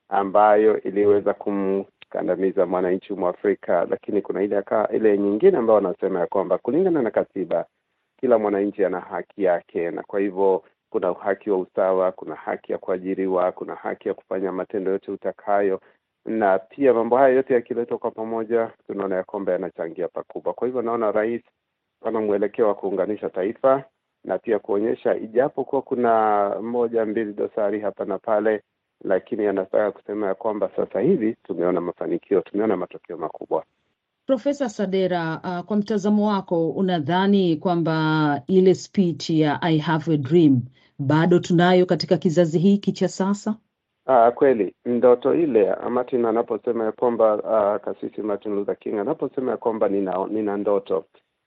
ambayo 0.08 0.80
iliweza 0.82 1.34
kum 1.34 1.84
kandamiza 2.10 2.66
mwananchi 2.66 3.12
mwafrika, 3.14 3.86
lakini 3.90 4.22
kuna 4.22 4.42
ile 4.42 4.62
ka, 4.62 4.88
ile 4.92 5.18
nyingine 5.18 5.58
ambayo 5.58 5.74
wanasema 5.74 6.20
ya 6.20 6.26
kwamba 6.26 6.58
kulingana 6.58 7.02
na 7.02 7.10
katiba 7.10 7.66
kila 8.20 8.38
mwananchi 8.38 8.84
ana 8.84 9.00
haki 9.00 9.42
yake, 9.44 9.90
na 9.90 10.02
kwa 10.02 10.20
hivyo 10.20 10.64
kuna 10.90 11.12
haki 11.12 11.50
wa 11.50 11.58
usawa, 11.58 12.12
kuna 12.12 12.34
haki 12.34 12.72
ya 12.72 12.78
kuajiriwa, 12.78 13.52
kuna 13.52 13.74
haki 13.74 14.08
ya 14.08 14.14
kufanya 14.14 14.52
matendo 14.52 14.90
yote 14.90 15.10
utakayo, 15.10 15.80
na 16.24 16.58
pia 16.58 16.94
mambo 16.94 17.16
haya 17.16 17.34
yote 17.34 17.54
yakiletwa 17.54 17.98
kwa 17.98 18.10
pamoja, 18.10 18.70
tunaona 18.86 19.16
ya 19.16 19.24
kwamba 19.24 19.52
yanachangia 19.52 20.08
pakubwa. 20.08 20.52
Kwa 20.54 20.66
hivyo 20.68 20.82
naona 20.82 21.12
rais 21.12 21.42
ana 22.04 22.20
mwelekeo 22.20 22.68
wa 22.68 22.74
kuunganisha 22.74 23.30
taifa 23.30 23.84
na 24.24 24.38
pia 24.38 24.58
kuonyesha, 24.58 25.16
ijapokuwa 25.16 25.82
kuna 25.82 26.48
moja 26.62 27.04
mbili 27.06 27.32
dosari 27.32 27.80
hapa 27.80 28.04
na 28.04 28.18
pale 28.18 28.62
lakini 29.04 29.46
anataka 29.46 29.90
kusema 29.92 30.26
ya 30.26 30.34
kwamba 30.34 30.70
sasa 30.76 31.00
hivi 31.00 31.36
tumeona 31.44 31.80
mafanikio, 31.80 32.40
tumeona 32.40 32.76
matokeo 32.76 33.16
makubwa. 33.16 33.64
Profesa 34.26 34.68
Sadera, 34.68 35.40
uh, 35.44 35.66
kwa 35.66 35.76
mtazamo 35.76 36.28
wako 36.28 36.70
unadhani 36.70 37.56
kwamba 37.56 38.42
ile 38.46 38.74
speech 38.74 39.30
ya 39.30 39.62
I 39.62 39.78
have 39.78 40.12
a 40.14 40.16
dream 40.16 40.60
bado 40.98 41.38
tunayo 41.38 41.86
katika 41.86 42.16
kizazi 42.16 42.58
hiki 42.58 42.92
cha 42.92 43.08
sasa? 43.08 43.56
Uh, 44.06 44.28
kweli 44.34 44.74
ndoto 44.84 45.34
ile 45.34 45.74
Martin 45.90 46.24
anaposema 46.24 46.84
ya 46.84 46.92
kwamba 46.92 47.34
uh, 47.34 47.84
kasisi 47.84 48.22
Martin 48.22 48.54
Luther 48.54 48.76
King 48.78 48.98
anaposema 48.98 49.50
ya 49.50 49.56
kwamba 49.56 49.88
nina, 49.88 50.26
nina 50.30 50.56
ndoto 50.56 51.04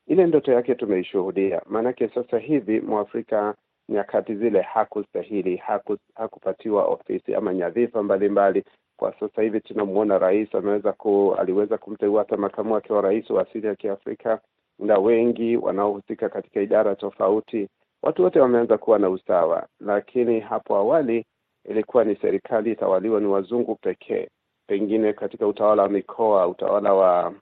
ile 0.08 0.26
ndoto 0.28 0.52
yake 0.52 0.76
tumeishuhudia, 0.76 1.62
maanake 1.70 2.08
sasa 2.10 2.38
hivi 2.40 2.82
Mwafrika 2.82 3.56
nyakati 3.90 4.36
zile 4.36 4.62
hakustahili 4.62 5.56
haku, 5.58 5.98
hakupatiwa 6.16 6.86
ofisi 6.86 7.36
ama 7.36 7.54
nyadhifa 7.54 8.04
mbalimbali. 8.04 8.64
Kwa 8.98 9.14
sasa 9.20 9.42
hivi 9.42 9.62
tunamwona 9.62 10.18
rais 10.18 10.56
ameweza 10.56 10.94
ku, 10.94 11.36
aliweza 11.40 11.78
kumteua 11.78 12.20
hata 12.20 12.38
makamu 12.38 12.74
wake 12.74 12.94
wa 12.94 13.02
rais 13.02 13.30
wa 13.30 13.42
asili 13.42 13.68
ya 13.68 13.76
Kiafrika 13.76 14.40
na 14.80 14.98
wengi 15.00 15.58
wanaohusika 15.58 16.30
katika 16.30 16.62
idara 16.62 16.96
tofauti. 16.96 17.70
Watu 18.02 18.24
wote 18.24 18.40
wameanza 18.40 18.78
kuwa 18.78 19.00
na 19.00 19.10
usawa, 19.10 19.68
lakini 19.80 20.40
hapo 20.40 20.76
awali 20.76 21.26
ilikuwa 21.66 22.04
ni 22.04 22.16
serikali 22.16 22.72
itawaliwa 22.72 23.20
ni 23.20 23.26
wazungu 23.28 23.76
pekee. 23.76 24.28
pengine 24.68 25.14
katika 25.14 25.48
utawala 25.48 25.84
wa 25.84 25.90
mikoa, 25.90 26.48
utawala 26.48 26.94
wa 26.94 27.34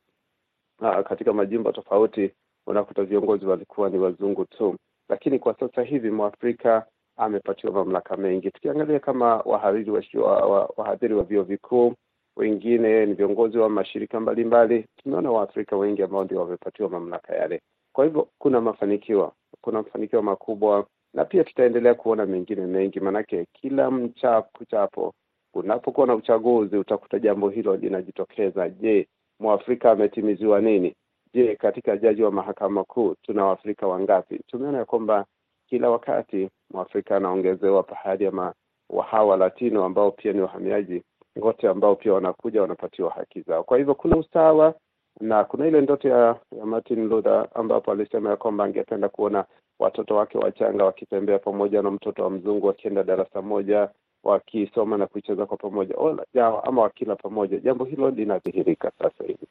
uh, 0.81 0.99
katika 1.07 1.33
majimbo 1.33 1.71
tofauti, 1.71 2.31
unakuta 2.67 3.03
viongozi 3.03 3.45
walikuwa 3.45 3.89
ni 3.89 3.97
wazungu 3.99 4.45
tu, 4.45 4.75
lakini 5.09 5.39
kwa 5.39 5.53
sasa 5.59 5.81
hivi 5.83 6.11
mwafrika 6.11 6.85
amepatiwa 7.17 7.73
mamlaka 7.73 8.17
mengi. 8.17 8.51
Tukiangalia 8.51 8.99
kama 8.99 9.35
wahariri 9.37 9.91
wa, 9.91 10.01
wa, 10.45 10.73
wahadhiri 10.77 11.13
wa 11.13 11.23
vyuo 11.23 11.43
vikuu, 11.43 11.93
wengine 12.35 13.05
ni 13.05 13.13
viongozi 13.13 13.57
wa 13.57 13.69
mashirika 13.69 14.19
mbalimbali, 14.19 14.85
tumeona 14.97 15.31
waafrika 15.31 15.77
wengi 15.77 16.03
ambao 16.03 16.23
ndio 16.23 16.39
wamepatiwa 16.39 16.89
mamlaka 16.89 17.35
yale. 17.35 17.61
Kwa 17.93 18.05
hivyo 18.05 18.27
kuna 18.37 18.61
mafanikio, 18.61 19.33
kuna 19.61 19.81
mafanikio 19.83 20.21
makubwa, 20.21 20.87
na 21.13 21.25
pia 21.25 21.43
tutaendelea 21.43 21.93
kuona 21.93 22.25
mengine 22.25 22.65
mengi, 22.65 22.99
maanake 22.99 23.45
kila 23.53 23.91
mchapo 23.91 25.13
unapokuwa 25.53 26.07
na 26.07 26.15
uchaguzi 26.15 26.77
utakuta 26.77 27.19
jambo 27.19 27.49
hilo 27.49 27.75
linajitokeza. 27.75 28.69
Je, 28.69 29.07
mwafrika 29.39 29.91
ametimiziwa 29.91 30.61
nini? 30.61 30.95
Je, 31.37 31.55
katika 31.55 31.97
jaji 31.97 32.23
wa 32.23 32.31
mahakama 32.31 32.83
kuu 32.83 33.15
tuna 33.21 33.45
waafrika 33.45 33.87
wangapi? 33.87 34.39
Tumeona 34.47 34.77
ya 34.77 34.85
kwamba 34.85 35.25
kila 35.69 35.89
wakati 35.89 36.49
mwafrika 36.73 37.17
anaongezewa 37.17 37.83
pahali 37.83 38.25
ama 38.27 38.53
wahawa 38.89 39.37
latino 39.37 39.85
ambao 39.85 40.11
pia 40.11 40.33
ni 40.33 40.41
wahamiaji 40.41 41.03
wote 41.35 41.67
ambao 41.67 41.95
pia 41.95 42.13
wanakuja 42.13 42.61
wanapatiwa 42.61 43.11
haki 43.11 43.41
zao. 43.41 43.63
Kwa 43.63 43.77
hivyo 43.77 43.95
kuna 43.95 44.17
usawa 44.17 44.73
na 45.21 45.43
kuna 45.43 45.67
ile 45.67 45.81
ndoto 45.81 46.07
ya, 46.09 46.39
ya 46.57 46.65
Martin 46.65 47.07
Luther 47.07 47.47
ambapo 47.53 47.91
alisema 47.91 48.29
ya 48.29 48.35
kwamba 48.35 48.63
angependa 48.63 49.09
kuona 49.09 49.45
watoto 49.79 50.15
wake 50.15 50.37
wachanga 50.37 50.85
wakitembea 50.85 51.39
pamoja 51.39 51.81
na 51.81 51.91
mtoto 51.91 52.23
wa 52.23 52.29
mzungu 52.29 52.67
wakienda 52.67 53.03
darasa 53.03 53.41
moja 53.41 53.89
wakisoma 54.23 54.97
na 54.97 55.07
kucheza 55.07 55.45
kwa 55.45 55.57
pamoja 55.57 55.95
jawa, 56.33 56.63
ama 56.63 56.81
wakila 56.81 57.15
pamoja. 57.15 57.59
Jambo 57.59 57.85
hilo 57.85 58.09
linadhihirika 58.09 58.91
sasa 58.99 59.23
hivi. 59.23 59.47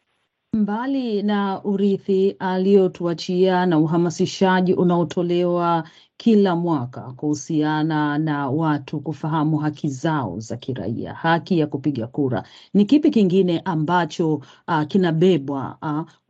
Mbali 0.57 1.23
na 1.23 1.61
urithi 1.65 2.37
aliyotuachia 2.39 3.67
na 3.67 3.79
uhamasishaji 3.79 4.75
unaotolewa 4.75 5.85
kila 6.17 6.57
mwaka 6.57 7.01
kuhusiana 7.01 8.19
na 8.19 8.51
watu 8.51 9.01
kufahamu 9.01 9.57
haki 9.59 9.89
zao 9.89 10.39
za 10.41 10.57
kiraia, 10.57 11.15
haki 11.15 11.59
ya 11.59 11.67
kupiga 11.67 12.07
kura, 12.07 12.43
ni 12.75 12.85
kipi 12.85 13.11
kingine 13.11 13.61
ambacho 13.65 14.35
uh, 14.35 14.83
kinabebwa 14.89 15.79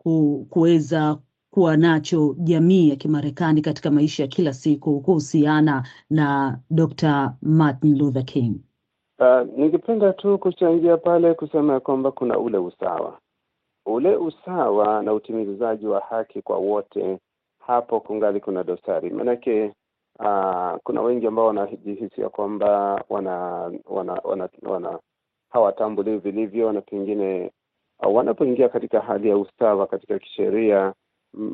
uh, 0.04 0.44
kuweza 0.50 1.18
kuwa 1.50 1.76
nacho 1.76 2.34
jamii 2.38 2.88
ya 2.88 2.96
Kimarekani 2.96 3.62
katika 3.62 3.90
maisha 3.90 4.22
ya 4.22 4.28
kila 4.28 4.52
siku 4.52 5.00
kuhusiana 5.00 5.82
na 6.10 6.58
Dr. 6.70 7.34
Martin 7.42 7.98
Luther 7.98 8.24
King? 8.24 8.54
Uh, 9.18 9.58
ningependa 9.58 10.12
tu 10.12 10.38
kuchangia 10.38 10.96
pale 10.96 11.34
kusema 11.34 11.72
ya 11.72 11.80
kwamba 11.80 12.12
kuna 12.12 12.38
ule 12.38 12.58
usawa 12.58 13.18
ule 13.86 14.16
usawa 14.16 15.02
na 15.02 15.12
utimizaji 15.14 15.86
wa 15.86 16.00
haki 16.00 16.42
kwa 16.42 16.56
wote, 16.58 17.18
hapo 17.58 18.00
kungali 18.00 18.40
kuna 18.40 18.62
dosari. 18.64 19.10
Maanake 19.10 19.72
uh, 20.18 20.76
kuna 20.84 21.02
wengi 21.02 21.26
ambao 21.26 21.46
wanajihisi 21.46 22.20
ya 22.20 22.28
kwamba 22.28 23.04
wana 23.08 23.32
wana 23.84 24.12
wana, 24.24 24.48
wana 24.62 24.98
hawatambuliwi 25.50 26.18
vilivyo, 26.18 26.72
na 26.72 26.80
pengine 26.80 27.50
uh, 28.06 28.14
wanapoingia 28.16 28.68
katika 28.68 29.00
hali 29.00 29.28
ya 29.28 29.36
usawa 29.36 29.86
katika 29.86 30.18
kisheria 30.18 30.92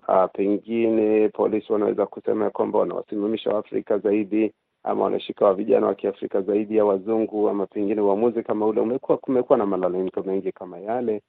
uh, 0.08 0.24
pengine 0.32 1.28
polisi 1.28 1.72
wanaweza 1.72 2.06
kusema 2.06 2.44
ya 2.44 2.50
kwamba 2.50 2.78
wanawasimamisha 2.78 3.50
Waafrika 3.50 3.98
zaidi 3.98 4.52
ama 4.84 5.04
wanashika 5.04 5.44
wa 5.46 5.54
vijana 5.54 5.86
wa 5.86 5.94
Kiafrika 5.94 6.40
zaidi 6.42 6.76
ya 6.76 6.84
wazungu, 6.84 7.48
ama 7.48 7.66
pengine 7.66 8.00
uamuzi 8.00 8.42
kama 8.42 8.66
ule 8.66 8.80
umekuwa, 8.80 9.18
kumekuwa 9.18 9.58
na 9.58 9.66
malalamiko 9.66 10.22
mengi 10.22 10.52
kama 10.52 10.78
yale. 10.78 11.22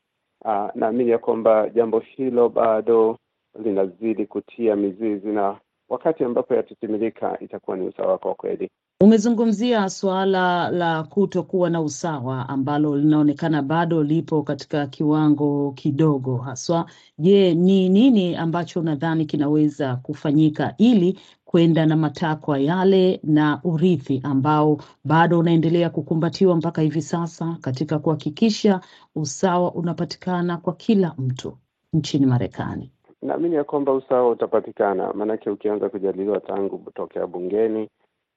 Uh, 0.45 0.69
naamini 0.75 1.09
ya 1.11 1.17
kwamba 1.17 1.69
jambo 1.69 1.99
hilo 1.99 2.49
bado 2.49 3.17
linazidi 3.63 4.25
kutia 4.25 4.75
mizizi 4.75 5.27
na 5.27 5.59
wakati 5.89 6.23
ambapo 6.23 6.55
yatatimilika 6.55 7.39
itakuwa 7.39 7.77
ni 7.77 7.87
usawa 7.87 8.17
kwa 8.17 8.35
kweli. 8.35 8.69
Umezungumzia 9.03 9.89
suala 9.89 10.71
la 10.71 11.03
kutokuwa 11.03 11.69
na 11.69 11.81
usawa 11.81 12.49
ambalo 12.49 12.95
linaonekana 12.97 13.61
bado 13.61 14.03
lipo 14.03 14.43
katika 14.43 14.87
kiwango 14.87 15.71
kidogo 15.71 16.37
haswa. 16.37 16.85
Je, 17.17 17.53
ni 17.55 17.89
nini 17.89 18.35
ambacho 18.35 18.79
unadhani 18.79 19.25
kinaweza 19.25 19.95
kufanyika 19.95 20.73
ili 20.77 21.19
kwenda 21.45 21.85
na 21.85 21.95
matakwa 21.95 22.59
yale 22.59 23.19
na 23.23 23.59
urithi 23.63 24.21
ambao 24.23 24.77
bado 25.05 25.39
unaendelea 25.39 25.89
kukumbatiwa 25.89 26.55
mpaka 26.55 26.81
hivi 26.81 27.01
sasa 27.01 27.57
katika 27.61 27.99
kuhakikisha 27.99 28.81
usawa 29.15 29.71
unapatikana 29.73 30.57
kwa 30.57 30.73
kila 30.73 31.13
mtu 31.17 31.57
nchini 31.93 32.25
Marekani? 32.25 32.91
Naamini 33.21 33.55
ya 33.55 33.63
kwamba 33.63 33.93
usawa 33.93 34.29
utapatikana, 34.29 35.13
maanake 35.13 35.49
ukianza 35.49 35.89
kujadiliwa 35.89 36.39
tangu 36.39 36.91
tokea 36.95 37.27
bungeni 37.27 37.89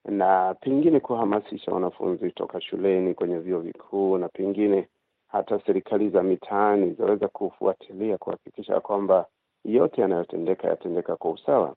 na 0.08 0.54
pengine 0.60 1.00
kuhamasisha 1.00 1.72
wanafunzi 1.72 2.30
toka 2.30 2.60
shuleni 2.60 3.14
kwenye 3.14 3.38
vyuo 3.38 3.60
vikuu 3.60 4.18
na 4.18 4.28
pengine 4.28 4.88
hata 5.28 5.60
serikali 5.66 6.10
za 6.10 6.22
mitaani 6.22 6.92
zaweza 6.92 7.28
kufuatilia 7.28 8.18
kuhakikisha 8.18 8.80
kwamba 8.80 9.26
yote 9.64 10.00
yanayotendeka 10.00 10.68
yatendeka 10.68 11.16
kwa 11.16 11.30
usawa. 11.30 11.74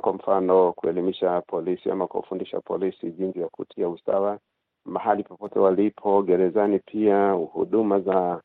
Kwa, 0.00 0.12
mfano 0.14 0.72
kuelimisha 0.72 1.40
polisi 1.40 1.90
ama 1.90 2.06
kuwafundisha 2.06 2.60
polisi 2.60 3.10
jinsi 3.10 3.40
ya 3.40 3.48
kutia 3.48 3.88
usawa 3.88 4.38
mahali 4.84 5.22
popote 5.22 5.58
walipo, 5.58 6.22
gerezani 6.22 6.78
pia 6.78 7.30
huduma 7.32 8.00
za 8.00 8.42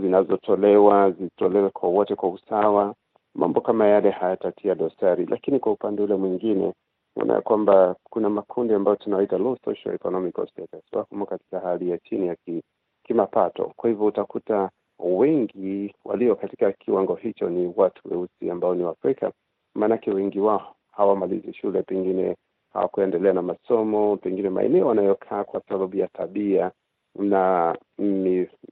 zinazotolewa 0.00 1.10
zitolewe 1.10 1.70
kwa 1.70 1.88
wote 1.88 2.14
kwa 2.14 2.28
usawa. 2.28 2.94
Mambo 3.34 3.60
kama 3.60 3.86
yale 3.86 4.10
hayatatia 4.10 4.74
dosari, 4.74 5.26
lakini 5.26 5.58
kwa 5.60 5.72
upande 5.72 6.02
ule 6.02 6.14
mwingine 6.14 6.72
unaona 7.16 7.40
kwamba 7.42 7.96
kuna 8.10 8.30
makundi 8.30 8.74
ambayo 8.74 8.96
tunaita 8.96 9.38
low 9.38 9.56
social 9.64 9.94
economic 9.94 10.34
status, 10.34 10.92
wako 10.92 11.26
katika 11.26 11.60
hali 11.60 11.90
ya 11.90 11.98
chini 11.98 12.26
ya 12.26 12.36
ki, 12.36 12.62
kimapato. 13.04 13.72
Kwa 13.76 13.90
hivyo 13.90 14.06
utakuta 14.06 14.70
wengi 14.98 15.94
walio 16.04 16.36
katika 16.36 16.72
kiwango 16.72 17.14
hicho 17.14 17.50
ni 17.50 17.72
watu 17.76 18.02
weusi 18.10 18.50
ambao 18.50 18.74
ni 18.74 18.84
Waafrika, 18.84 19.32
maanake 19.74 20.10
wengi 20.10 20.40
wao 20.40 20.74
hawamalizi 20.92 21.54
shule, 21.54 21.82
pengine 21.82 22.36
hawakuendelea 22.72 23.32
na 23.32 23.42
masomo, 23.42 24.16
pengine 24.16 24.50
maeneo 24.50 24.86
wanayokaa 24.86 25.44
kwa 25.44 25.62
sababu 25.68 25.96
ya 25.96 26.08
tabia 26.08 26.70
na 27.14 27.76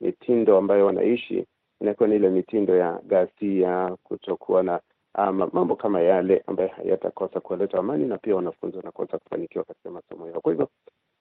mitindo 0.00 0.56
ambayo 0.58 0.86
wanaishi 0.86 1.46
inakuwa 1.80 2.08
ni 2.08 2.16
ile 2.16 2.30
mitindo 2.30 2.76
ya 2.76 3.00
ghasia, 3.06 3.96
kutokuwa 4.02 4.62
na 4.62 4.80
ama 5.14 5.48
mambo 5.52 5.76
kama 5.76 6.00
yale 6.00 6.42
ambayo 6.46 6.68
hayatakosa 6.68 7.40
kuleta 7.40 7.78
amani 7.78 8.06
na 8.06 8.18
pia 8.18 8.36
wanafunzi 8.36 8.76
wanakosa 8.76 9.18
kufanikiwa 9.18 9.64
katika 9.64 9.90
masomo 9.90 10.28
yao. 10.28 10.40
Kwa 10.40 10.52
hivyo 10.52 10.68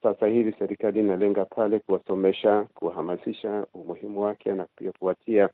sasa 0.02 0.26
hivi 0.26 0.54
serikali 0.58 1.00
inalenga 1.00 1.44
pale 1.44 1.78
kuwasomesha, 1.78 2.66
kuwahamasisha 2.74 3.66
umuhimu 3.74 4.20
wake 4.22 4.52
na 4.52 4.66
pia 4.76 4.92
kuwatia 4.92 5.48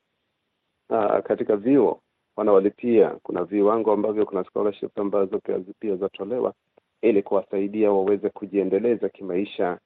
uh, 0.90 1.18
katika 1.18 1.56
vyuo 1.56 2.00
wanaolipia. 2.36 3.10
Kuna 3.22 3.44
viwango 3.44 3.92
ambavyo 3.92 4.26
kuna 4.26 4.44
scholarship 4.44 4.98
ambazo 4.98 5.38
pia, 5.38 5.60
pia 5.80 5.96
zatolewa 5.96 6.54
ili 7.02 7.22
kuwasaidia 7.22 7.92
waweze 7.92 8.28
kujiendeleza 8.30 9.08
kimaisha, 9.08 9.78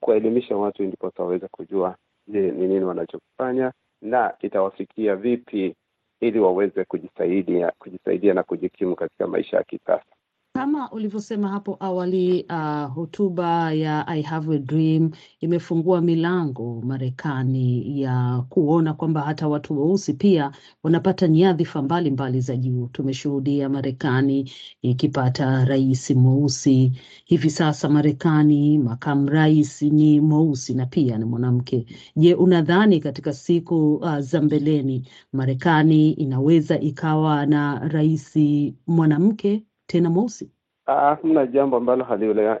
kuwaelimisha 0.00 0.56
watu 0.56 0.82
ndiposa 0.82 1.22
waweze 1.22 1.48
kujua 1.48 1.96
ni 2.26 2.50
nini 2.50 2.84
wanachokifanya 2.84 3.72
na 4.02 4.34
itawafikia 4.40 5.16
vipi 5.16 5.74
ili 6.20 6.38
waweze 6.38 6.84
kujisaidia 6.84 7.72
kujisaidia 7.78 8.34
na 8.34 8.42
kujikimu 8.42 8.96
katika 8.96 9.26
maisha 9.26 9.56
ya 9.56 9.64
kisasa. 9.64 10.09
Kama 10.54 10.90
ulivyosema 10.90 11.48
hapo 11.48 11.76
awali, 11.80 12.46
uh, 12.50 12.94
hotuba 12.94 13.72
ya 13.72 14.06
I 14.08 14.22
have 14.22 14.54
a 14.54 14.58
dream 14.58 15.10
imefungua 15.40 16.00
milango 16.00 16.82
Marekani 16.86 18.00
ya 18.02 18.44
kuona 18.48 18.94
kwamba 18.94 19.20
hata 19.22 19.48
watu 19.48 19.80
weusi 19.80 20.14
pia 20.14 20.52
wanapata 20.82 21.28
nyadhifa 21.28 21.82
mbalimbali 21.82 22.40
za 22.40 22.56
juu. 22.56 22.86
Tumeshuhudia 22.92 23.68
Marekani 23.68 24.50
ikipata 24.82 25.64
rais 25.64 26.10
mweusi. 26.10 26.92
Hivi 27.24 27.50
sasa 27.50 27.88
Marekani 27.88 28.78
makamu 28.78 29.28
rais 29.28 29.82
ni 29.82 30.20
mweusi 30.20 30.74
na 30.74 30.86
pia 30.86 31.18
ni 31.18 31.24
mwanamke. 31.24 31.86
Je, 32.16 32.34
unadhani 32.34 33.00
katika 33.00 33.32
siku 33.32 33.94
uh, 33.94 34.18
za 34.18 34.42
mbeleni 34.42 35.08
Marekani 35.32 36.12
inaweza 36.12 36.80
ikawa 36.80 37.46
na 37.46 37.88
rais 37.88 38.38
mwanamke 38.86 39.64
tena 39.90 40.10
mosi? 40.10 40.50
Hamna 40.86 41.42
uh, 41.42 41.50
jambo 41.52 41.76
ambalo 41.76 42.04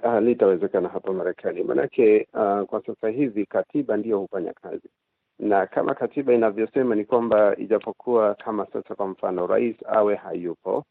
halitawezekana 0.02 0.88
hapa 0.88 1.12
Marekani, 1.12 1.62
maanake 1.62 2.28
uh, 2.34 2.62
kwa 2.66 2.82
sasa 2.86 3.08
hivi 3.08 3.46
katiba 3.46 3.96
ndiyo 3.96 4.18
hufanya 4.18 4.52
kazi, 4.52 4.88
na 5.38 5.66
kama 5.66 5.94
katiba 5.94 6.34
inavyosema 6.34 6.94
ni 6.94 7.04
kwamba 7.04 7.56
ijapokuwa 7.56 8.34
kama 8.34 8.66
sasa, 8.66 8.94
kwa 8.94 9.06
mfano, 9.08 9.46
rais 9.46 9.76
awe 9.88 10.14
hayupo 10.16 10.84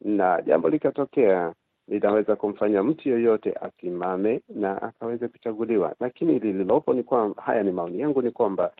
na 0.00 0.42
jambo 0.42 0.68
likatokea 0.68 1.52
linaweza 1.88 2.36
kumfanya 2.36 2.82
mtu 2.82 3.08
yoyote 3.08 3.52
asimame 3.60 4.40
na 4.48 4.82
akaweze 4.82 5.28
kuchaguliwa, 5.28 5.94
lakini 6.00 6.38
lililopo 6.38 6.94
ni 6.94 7.02
kwamba, 7.02 7.42
haya 7.42 7.62
ni 7.62 7.72
maoni 7.72 8.00
yangu, 8.00 8.22
ni 8.22 8.30
kwamba 8.30 8.72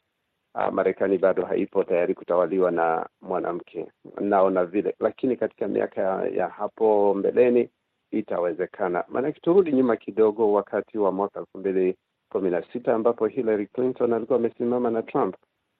uh, 0.55 0.69
Marekani 0.73 1.19
bado 1.19 1.45
haipo 1.45 1.85
tayari 1.85 2.15
kutawaliwa 2.15 2.71
na 2.71 3.07
mwanamke, 3.21 3.87
naona 4.21 4.65
vile, 4.65 4.95
lakini 5.01 5.37
katika 5.37 5.69
miaka 5.69 6.01
ya, 6.01 6.29
ya 6.29 6.49
hapo 6.49 7.15
mbeleni 7.15 7.69
itawezekana. 8.11 9.05
Maanake 9.09 9.41
turudi 9.41 9.73
nyuma 9.73 9.97
kidogo, 9.97 10.53
wakati 10.53 10.99
wa 10.99 11.13
mwaka 11.13 11.41
elfu 11.41 11.59
mbili 11.59 11.97
kumi 12.33 12.51
na 12.51 12.63
sita 12.73 12.95
ambapo 12.95 13.27
Hillary 13.27 13.67
Clinton 13.67 14.13
alikuwa 14.13 14.39
amesimama 14.39 14.91
na 14.91 15.03
Trump, 15.03 15.37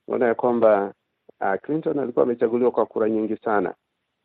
unaona 0.09 0.27
ya 0.27 0.35
kwamba 0.35 0.95
uh, 1.41 1.55
Clinton 1.63 1.99
alikuwa 1.99 2.23
amechaguliwa 2.23 2.71
kwa 2.71 2.87
kura 2.87 3.09
nyingi 3.11 3.37
sana 3.37 3.75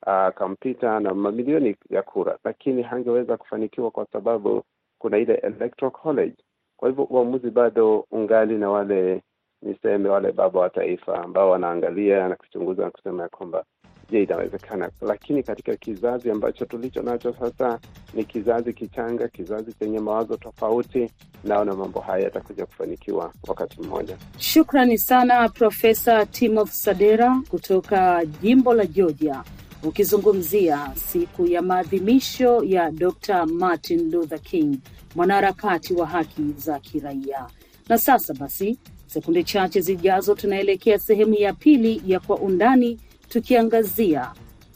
akampita 0.06 0.96
uh, 0.96 1.02
na 1.02 1.14
mamilioni 1.14 1.76
ya 1.90 2.02
kura, 2.04 2.38
lakini 2.44 2.82
hangeweza 2.82 3.38
kufanikiwa 3.38 3.92
kwa 3.92 4.06
sababu 4.12 4.64
kuna 5.00 5.18
ile 5.18 5.34
electoral 5.34 5.92
college. 5.92 6.36
Kwa 6.78 6.90
hivyo 6.90 7.04
uamuzi 7.04 7.50
bado 7.52 8.06
ungali 8.12 8.58
na 8.58 8.70
wale 8.70 9.22
niseme 9.62 10.10
wale 10.10 10.32
baba 10.32 10.60
wa 10.60 10.70
taifa 10.70 11.24
ambao 11.24 11.50
wanaangalia 11.50 12.28
na 12.28 12.36
kuchunguza 12.36 12.84
na 12.84 12.92
kusema 12.92 13.24
ya 13.24 13.30
kwamba 13.30 13.64
je, 14.10 14.24
inawezekana? 14.24 14.90
Lakini 15.02 15.44
katika 15.44 15.76
kizazi 15.76 16.32
ambacho 16.32 16.66
tulicho 16.66 17.02
nacho 17.02 17.34
sasa 17.40 17.80
ni 18.14 18.26
kizazi 18.26 18.74
kichanga, 18.74 19.28
kizazi 19.28 19.74
chenye 19.74 20.00
mawazo 20.00 20.38
tofauti, 20.38 21.12
naona 21.44 21.76
mambo 21.76 22.00
haya 22.00 22.24
yatakuja 22.24 22.66
kufanikiwa 22.66 23.34
wakati 23.48 23.82
mmoja. 23.82 24.18
Shukrani 24.38 24.98
sana 24.98 25.50
Profesa 25.50 26.26
Timothy 26.26 26.72
Sadera 26.72 27.42
kutoka 27.50 28.26
jimbo 28.26 28.74
la 28.74 28.86
Georgia 28.86 29.44
ukizungumzia 29.84 30.92
siku 30.96 31.46
ya 31.48 31.62
maadhimisho 31.62 32.64
ya 32.64 32.92
Dr. 32.92 33.46
Martin 33.46 34.12
Luther 34.12 34.40
King, 34.40 34.78
mwanaharakati 35.16 35.94
wa 35.94 36.08
haki 36.08 36.42
za 36.58 36.80
kiraia. 36.80 37.48
Na 37.90 37.98
sasa 37.98 38.34
basi, 38.34 38.78
sekunde 39.08 39.44
chache 39.44 39.82
zijazo, 39.82 40.36
tunaelekea 40.36 41.00
sehemu 41.00 41.34
ya 41.34 41.54
pili 41.54 42.02
ya 42.08 42.20
Kwa 42.20 42.38
Undani, 42.38 43.00
tukiangazia 43.30 44.32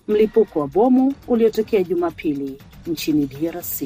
mlipuko 0.08 0.60
wa 0.60 0.68
bomu 0.68 1.14
uliotokea 1.28 1.84
Jumapili 1.84 2.58
nchini 2.88 3.26
DRC. 3.26 3.84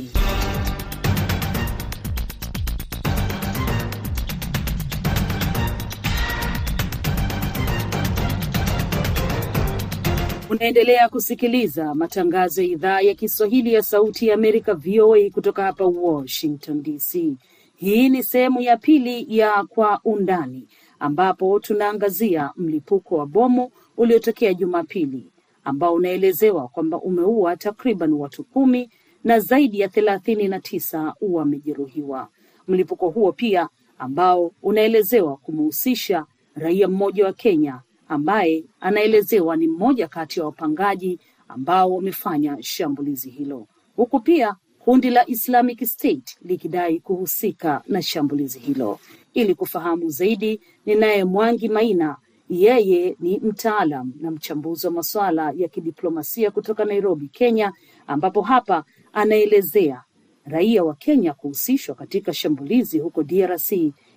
Unaendelea 10.50 11.10
kusikiliza 11.10 11.96
matangazo 11.96 12.62
ya 12.62 12.68
idhaa 12.68 13.02
ya 13.02 13.14
Kiswahili 13.14 13.74
ya 13.74 13.84
Sauti 13.84 14.28
ya 14.28 14.34
Amerika, 14.34 14.74
VOA, 14.74 15.30
kutoka 15.30 15.64
hapa 15.64 15.86
Washington 15.86 16.84
DC. 16.84 17.38
Hii 17.76 18.10
ni 18.10 18.24
sehemu 18.24 18.62
ya 18.62 18.78
pili 18.78 19.38
ya 19.38 19.64
Kwa 19.64 20.00
Undani, 20.04 20.68
ambapo 21.00 21.60
tunaangazia 21.60 22.52
mlipuko 22.56 23.16
wa 23.18 23.26
bomu 23.26 23.72
uliotokea 23.98 24.54
Jumapili 24.54 25.32
ambao 25.64 25.94
unaelezewa 25.94 26.68
kwamba 26.68 26.98
umeua 27.02 27.56
takriban 27.58 28.14
watu 28.14 28.44
kumi 28.44 28.90
na 29.24 29.40
zaidi 29.40 29.80
ya 29.80 29.88
thelathini 29.88 30.48
na 30.48 30.60
tisa 30.60 31.14
wamejeruhiwa. 31.22 32.28
Mlipuko 32.68 33.10
huo 33.10 33.32
pia 33.32 33.70
ambao 34.00 34.52
unaelezewa 34.64 35.38
kumhusisha 35.38 36.26
raia 36.56 36.88
mmoja 36.88 37.26
wa 37.26 37.34
Kenya 37.34 37.82
ambaye 38.08 38.64
anaelezewa 38.80 39.56
ni 39.56 39.68
mmoja 39.68 40.08
kati 40.08 40.40
ya 40.40 40.46
wapangaji 40.46 41.20
ambao 41.48 41.94
wamefanya 41.96 42.58
shambulizi 42.64 43.30
hilo, 43.30 43.68
huku 43.96 44.20
pia 44.20 44.56
kundi 44.86 45.10
la 45.10 45.30
Islamic 45.30 45.86
State 45.86 46.38
likidai 46.42 47.00
kuhusika 47.00 47.82
na 47.88 48.02
shambulizi 48.02 48.60
hilo. 48.60 49.00
Ili 49.34 49.56
kufahamu 49.56 50.10
zaidi, 50.10 50.62
ninaye 50.86 51.24
Mwangi 51.24 51.70
Maina, 51.70 52.18
yeye 52.50 53.16
ni 53.20 53.40
mtaalam 53.40 54.14
na 54.22 54.32
mchambuzi 54.32 54.88
wa 54.88 54.94
masuala 54.94 55.52
ya 55.58 55.68
kidiplomasia 55.68 56.52
kutoka 56.52 56.86
Nairobi, 56.86 57.28
Kenya, 57.28 57.74
ambapo 58.08 58.42
hapa 58.42 58.84
anaelezea 59.14 60.04
raia 60.46 60.84
wa 60.84 60.96
Kenya 60.96 61.34
kuhusishwa 61.34 61.96
katika 61.96 62.34
shambulizi 62.34 63.00
huko 63.00 63.24
DRC 63.24 63.72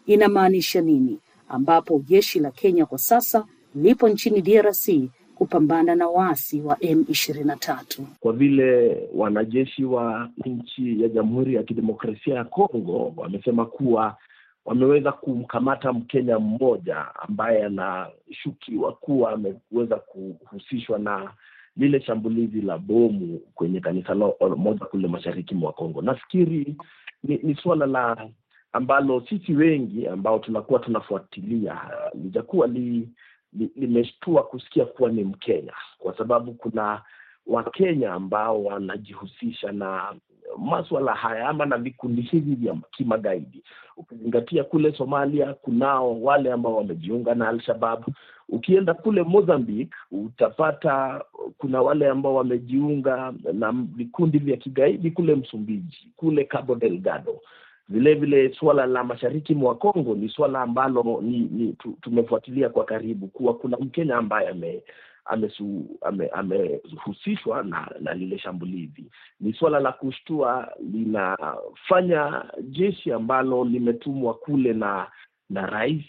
inamaanisha 0.07 0.81
nini, 0.81 1.19
ambapo 1.49 2.03
jeshi 2.07 2.41
la 2.41 2.51
Kenya 2.51 2.87
kwa 2.87 2.99
sasa 2.99 3.45
lipo 3.75 4.09
nchini 4.09 4.43
DRC 4.43 4.89
kupambana 5.39 5.95
na 5.95 6.09
waasi 6.09 6.61
wa 6.61 6.75
M23. 6.75 8.03
Kwa 8.21 8.33
vile 8.33 8.99
wanajeshi 9.15 9.85
wa 9.85 10.31
nchi 10.47 11.03
ya 11.03 11.09
Jamhuri 11.09 11.55
ya 11.55 11.63
Kidemokrasia 11.63 12.35
ya 12.35 12.45
Kongo 12.45 13.13
wamesema 13.17 13.67
kuwa 13.67 14.17
wameweza 14.65 15.13
kumkamata 15.13 15.93
Mkenya 15.93 16.39
mmoja 16.39 17.07
ambaye 17.29 17.65
anashukiwa 17.65 18.93
kuwa 18.93 19.33
ameweza 19.33 19.97
kuhusishwa 19.97 20.99
na 20.99 21.31
lile 21.77 22.01
shambulizi 22.01 22.61
la 22.61 22.79
bomu 22.79 23.41
kwenye 23.55 23.81
kanisa 23.81 24.15
moja 24.57 24.85
kule 24.87 25.09
mashariki 25.09 25.55
mwa 25.55 25.73
Kongo. 25.73 26.03
Nafikiri 26.03 26.77
ni, 27.23 27.41
ni 27.43 27.55
suala 27.55 27.87
la 27.87 28.29
ambalo 28.73 29.23
sisi 29.29 29.53
wengi 29.53 30.07
ambao 30.07 30.39
tunakuwa 30.39 30.81
tunafuatilia 30.81 31.81
lijakuwa 32.15 32.67
li 32.67 33.09
limeshtua 33.53 34.43
kusikia 34.43 34.85
kuwa 34.85 35.11
ni 35.11 35.25
Mkenya 35.25 35.73
kwa 35.99 36.17
sababu 36.19 36.53
kuna 36.55 37.03
Wakenya 37.47 38.13
ambao 38.13 38.65
wanajihusisha 38.65 39.73
na 39.73 40.15
maswala 40.59 41.15
haya 41.15 41.49
ama 41.49 41.67
na 41.67 41.79
vikundi 41.79 42.23
hivi 42.23 42.55
vya 42.55 42.77
kimagaidi. 42.91 43.63
Ukizingatia 43.97 44.65
kule 44.65 44.93
Somalia 44.93 45.55
kunao 45.55 46.23
wale 46.23 46.53
ambao 46.53 46.77
wamejiunga 46.77 47.35
na 47.35 47.49
Al-Shabab. 47.49 48.05
Ukienda 48.49 48.95
kule 48.95 49.23
Mozambique 49.23 49.95
utapata 50.13 51.25
kuna 51.59 51.83
wale 51.83 52.09
ambao 52.09 52.35
wamejiunga 52.35 53.35
na 53.53 53.73
vikundi 53.73 54.39
vya 54.39 54.57
kigaidi 54.57 55.11
kule 55.11 55.35
Msumbiji, 55.35 56.13
kule 56.17 56.45
Cabo 56.45 56.75
Delgado 56.75 57.41
vile 57.89 58.15
vile 58.15 58.55
suala 58.55 58.87
la 58.87 59.05
mashariki 59.05 59.55
mwa 59.55 59.75
Kongo 59.75 60.15
ni 60.15 60.29
suala 60.29 60.61
ambalo 60.63 61.21
ni, 61.23 61.39
ni 61.39 61.77
tumefuatilia 62.01 62.69
kwa 62.69 62.85
karibu 62.85 63.27
kuwa 63.29 63.55
kuna 63.55 63.77
Mkenya 63.77 64.17
ambaye 64.17 64.49
ame 64.49 64.83
amehusishwa 66.33 67.59
ame 67.61 67.71
na, 67.71 67.91
na 68.01 68.15
lile 68.15 68.39
shambulizi. 68.39 69.05
Ni 69.41 69.53
suala 69.53 69.81
la 69.81 69.93
kushtua, 69.93 70.73
linafanya 70.93 72.45
jeshi 72.63 73.13
ambalo 73.13 73.65
limetumwa 73.65 74.35
kule 74.35 74.73
na 74.73 75.07
na 75.51 75.67
rais 75.67 76.05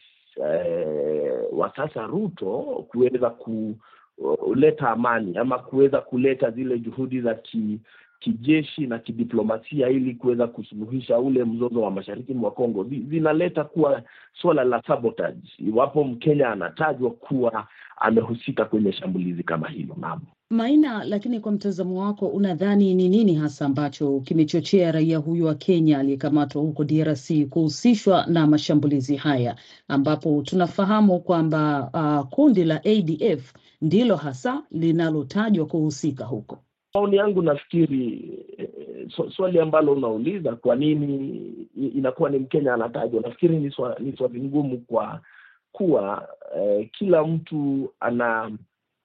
eh, 0.46 1.42
wa 1.52 1.76
sasa 1.76 2.08
Ruto 2.08 2.86
kuweza 2.92 3.30
kuleta 3.30 4.90
amani 4.90 5.38
ama 5.38 5.60
kuweza 5.60 6.02
kuleta 6.02 6.52
zile 6.52 6.80
juhudi 6.80 7.22
za 7.22 7.36
ki 7.36 7.80
kijeshi 8.20 8.88
na 8.88 9.00
kidiplomasia 9.00 9.90
ili 9.90 10.16
kuweza 10.16 10.48
kusuluhisha 10.48 11.20
ule 11.20 11.44
mzozo 11.46 11.82
wa 11.82 11.92
mashariki 11.92 12.34
mwa 12.34 12.52
Kongo 12.52 12.84
zinaleta 13.10 13.64
kuwa 13.64 14.04
suala 14.42 14.64
la 14.64 14.82
sabotage 14.88 15.42
iwapo 15.58 16.04
Mkenya 16.04 16.50
anatajwa 16.50 17.12
kuwa 17.12 17.68
amehusika 17.98 18.66
kwenye 18.66 18.92
shambulizi 18.92 19.44
kama 19.44 19.68
hilo. 19.70 19.96
Naam, 20.02 20.22
Maina, 20.50 21.04
lakini 21.04 21.40
kwa 21.40 21.52
mtazamo 21.52 22.02
wako 22.02 22.28
unadhani 22.28 22.94
ni 22.94 23.10
nini 23.10 23.36
hasa 23.36 23.66
ambacho 23.66 24.20
kimechochea 24.20 24.92
raia 24.92 25.18
huyu 25.18 25.46
wa 25.46 25.56
Kenya 25.56 26.00
aliyekamatwa 26.00 26.62
huko 26.62 26.84
DRC 26.84 27.32
kuhusishwa 27.50 28.26
na 28.28 28.48
mashambulizi 28.48 29.16
haya, 29.16 29.56
ambapo 29.88 30.42
tunafahamu 30.46 31.20
kwamba 31.20 31.90
uh, 31.94 32.30
kundi 32.30 32.64
la 32.64 32.82
ADF 32.86 33.54
ndilo 33.82 34.16
hasa 34.16 34.64
linalotajwa 34.72 35.66
kuhusika 35.66 36.26
huko? 36.26 36.58
Maoni 36.94 37.16
yangu 37.18 37.42
nafikiri 37.42 38.30
so, 39.16 39.32
swali 39.32 39.60
ambalo 39.60 39.92
unauliza 39.94 40.56
kwa 40.56 40.76
nini 40.76 41.38
inakuwa 41.76 42.30
ni 42.30 42.40
Mkenya 42.40 42.74
anatajwa, 42.74 43.22
nafikiri 43.22 43.58
ni 43.58 43.72
swali, 43.72 44.06
ni 44.06 44.18
swali 44.18 44.42
ngumu 44.42 44.78
kwa 44.78 45.22
kuwa 45.72 46.28
eh, 46.58 46.90
kila 46.92 47.24
mtu 47.24 47.94
ana 48.00 48.52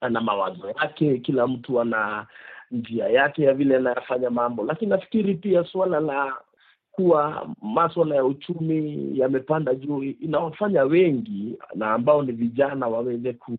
ana 0.00 0.20
mawazo 0.20 0.68
yake, 0.68 1.18
kila 1.18 1.46
mtu 1.46 1.80
ana 1.80 2.26
njia 2.70 3.08
yake 3.08 3.42
ya 3.42 3.54
vile 3.54 3.76
anayafanya 3.76 4.30
mambo, 4.30 4.64
lakini 4.64 4.90
nafikiri 4.90 5.34
pia 5.34 5.64
suala 5.64 6.00
la 6.00 6.36
kuwa 6.92 7.48
maswala 7.62 8.14
ya 8.14 8.24
uchumi 8.24 9.10
yamepanda 9.18 9.74
juu 9.74 10.02
inawafanya 10.02 10.82
wengi 10.84 11.58
na 11.74 11.90
ambao 11.92 12.22
ni 12.22 12.32
vijana 12.32 12.86
waweze 12.86 13.32
ku 13.32 13.58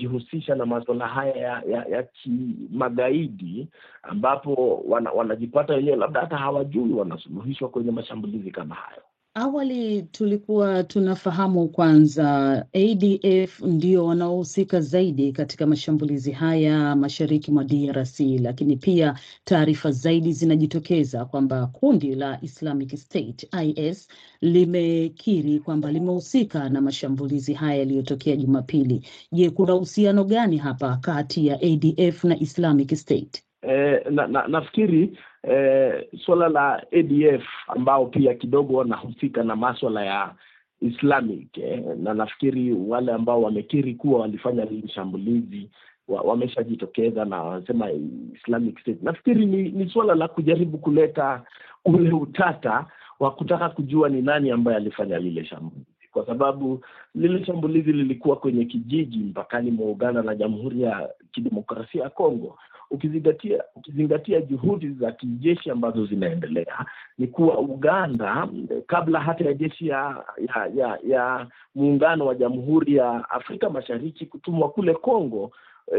jihusisha 0.00 0.54
na 0.54 0.66
masuala 0.66 1.08
haya 1.08 1.36
ya, 1.36 1.62
ya, 1.68 1.84
ya 1.84 2.02
kimagaidi 2.02 3.68
ambapo 4.02 4.82
wana, 4.88 5.10
wanajipata 5.10 5.74
wenyewe 5.74 5.96
labda 5.96 6.20
hata 6.20 6.36
hawajui 6.36 6.92
wanasuluhishwa 6.92 7.68
kwenye 7.68 7.90
mashambulizi 7.92 8.50
kama 8.50 8.74
hayo. 8.74 9.02
Awali 9.34 10.02
tulikuwa 10.02 10.84
tunafahamu 10.84 11.68
kwanza 11.68 12.66
ADF 12.74 13.60
ndio 13.62 14.06
wanaohusika 14.06 14.80
zaidi 14.80 15.32
katika 15.32 15.66
mashambulizi 15.66 16.32
haya 16.32 16.96
mashariki 16.96 17.52
mwa 17.52 17.64
DRC, 17.64 18.20
lakini 18.20 18.76
pia 18.76 19.18
taarifa 19.44 19.90
zaidi 19.90 20.32
zinajitokeza 20.32 21.24
kwamba 21.24 21.66
kundi 21.66 22.14
la 22.14 22.38
Islamic 22.42 22.96
State 22.96 23.48
IS 23.64 24.08
limekiri 24.40 25.60
kwamba 25.60 25.92
limehusika 25.92 26.68
na 26.68 26.80
mashambulizi 26.80 27.54
haya 27.54 27.78
yaliyotokea 27.78 28.36
Jumapili. 28.36 29.06
Je, 29.32 29.50
kuna 29.50 29.74
uhusiano 29.74 30.24
gani 30.24 30.56
hapa 30.58 30.96
kati 30.96 31.46
ya 31.46 31.60
ADF 31.62 32.24
na 32.24 32.40
Islamic 32.40 32.94
State? 32.96 33.42
Eh, 33.62 34.00
na, 34.10 34.26
na, 34.26 34.48
nafikiri 34.48 35.18
eh, 35.42 36.04
suala 36.24 36.48
la 36.48 36.82
ADF 36.92 37.44
ambao 37.68 38.06
pia 38.06 38.34
kidogo 38.34 38.76
wanahusika 38.76 39.42
na 39.42 39.56
maswala 39.56 40.04
ya 40.04 40.34
Islamic 40.80 41.58
eh, 41.58 41.82
na 41.96 42.14
nafikiri 42.14 42.72
wale 42.72 43.12
ambao 43.12 43.42
wamekiri 43.42 43.94
kuwa 43.94 44.20
walifanya 44.20 44.64
hili 44.64 44.88
shambulizi 44.88 45.70
wa, 46.08 46.20
wameshajitokeza 46.20 47.24
na 47.24 47.42
wanasema 47.42 47.90
Islamic 48.34 48.78
State. 48.80 49.02
Nafikiri 49.02 49.46
ni, 49.46 49.62
ni 49.68 49.90
suala 49.90 50.14
la 50.14 50.28
kujaribu 50.28 50.78
kuleta 50.78 51.42
ule 51.84 52.12
utata 52.12 52.86
wa 53.20 53.30
kutaka 53.30 53.68
kujua 53.68 54.08
ni 54.08 54.22
nani 54.22 54.50
ambaye 54.50 54.76
alifanya 54.76 55.18
lile 55.18 55.44
shambulizi 55.44 55.86
kwa 56.12 56.26
sababu 56.26 56.80
lile 57.14 57.44
shambulizi 57.44 57.92
lilikuwa 57.92 58.36
kwenye 58.36 58.64
kijiji 58.64 59.18
mpakani 59.18 59.70
mwa 59.70 59.86
Uganda 59.90 60.22
na 60.22 60.34
Jamhuri 60.34 60.82
ya 60.82 61.08
Kidemokrasia 61.32 62.02
ya 62.02 62.10
Kongo. 62.10 62.58
Ukizingatia 62.90 63.64
ukizingatia 63.76 64.40
juhudi 64.40 64.88
za 64.90 65.12
kijeshi 65.12 65.70
ambazo 65.70 66.06
zinaendelea, 66.06 66.84
ni 67.18 67.26
kuwa 67.26 67.58
Uganda 67.58 68.48
kabla 68.86 69.20
hata 69.20 69.44
ya 69.44 69.54
jeshi 69.54 69.88
ya 69.88 70.24
ya 70.38 70.70
ya, 70.74 70.98
ya 71.06 71.46
muungano 71.74 72.26
wa 72.26 72.34
Jamhuri 72.34 72.94
ya 72.96 73.30
Afrika 73.30 73.70
Mashariki 73.70 74.26
kutumwa 74.26 74.68
kule 74.68 74.94
Kongo, 74.94 75.50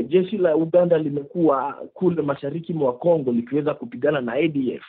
jeshi 0.08 0.38
la 0.38 0.56
Uganda 0.56 0.98
limekuwa 0.98 1.74
kule 1.94 2.22
mashariki 2.22 2.74
mwa 2.74 2.94
Kongo 2.94 3.32
likiweza 3.32 3.74
kupigana 3.74 4.22
na 4.22 4.34
ADF 4.34 4.84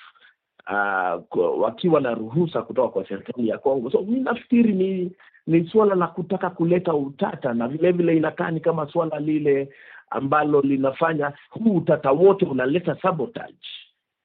uh, 0.71 1.61
wakiwa 1.63 2.01
na 2.01 2.15
ruhusa 2.15 2.63
kutoka 2.63 2.89
kwa 2.89 3.09
serikali 3.09 3.49
ya 3.49 3.59
Kongo. 3.59 3.91
So 3.91 4.03
mi 4.03 4.21
nafikiri 4.21 4.73
ni 4.73 5.13
ni 5.47 5.69
suala 5.69 5.95
la 5.95 6.07
kutaka 6.07 6.51
kuleta 6.51 6.95
utata, 6.95 7.55
na 7.55 7.69
vile 7.69 7.93
vile 7.93 8.17
inakaa 8.17 8.51
ni 8.51 8.61
kama 8.61 8.87
suala 8.93 9.19
lile 9.21 9.69
ambalo 10.13 10.61
linafanya 10.61 11.33
huu 11.51 11.77
utata 11.77 12.11
wote 12.13 12.45
unaleta 12.47 12.97
sabotage 13.03 13.57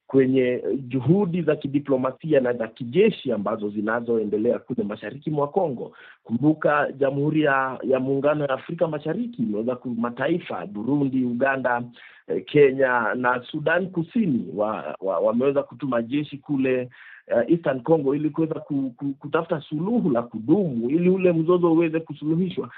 kwenye 0.08 0.62
juhudi 0.88 1.42
za 1.42 1.56
kidiplomasia 1.56 2.40
na 2.40 2.52
za 2.52 2.68
kijeshi 2.68 3.32
ambazo 3.32 3.70
zinazoendelea 3.70 4.58
kule 4.58 4.82
mashariki 4.84 5.30
mwa 5.30 5.48
Kongo. 5.48 5.92
Kumbuka 6.24 6.92
Jamhuri 6.92 7.42
ya, 7.42 7.78
ya 7.82 8.00
Muungano 8.00 8.44
ya 8.44 8.50
Afrika 8.50 8.88
Mashariki 8.88 9.42
imeweza 9.42 9.78
mataifa 9.96 10.66
Burundi, 10.66 11.24
Uganda, 11.24 11.82
eh, 12.28 12.44
Kenya 12.46 13.14
na 13.14 13.42
Sudan 13.50 13.90
Kusini 13.90 14.46
wa, 14.56 14.96
wa, 15.00 15.18
wameweza 15.18 15.62
kutuma 15.62 16.02
jeshi 16.02 16.38
kule 16.38 16.88
uh, 17.36 17.50
Eastern 17.50 17.80
Congo 17.82 18.14
ili 18.14 18.30
kuweza 18.30 18.54
ku, 18.54 18.92
ku, 18.96 19.14
kutafuta 19.18 19.60
suluhu 19.60 20.10
la 20.10 20.22
kudumu 20.22 20.90
ili 20.90 21.08
ule 21.08 21.32
mzozo 21.32 21.72
uweze 21.72 22.00
kusuluhishwa. 22.00 22.70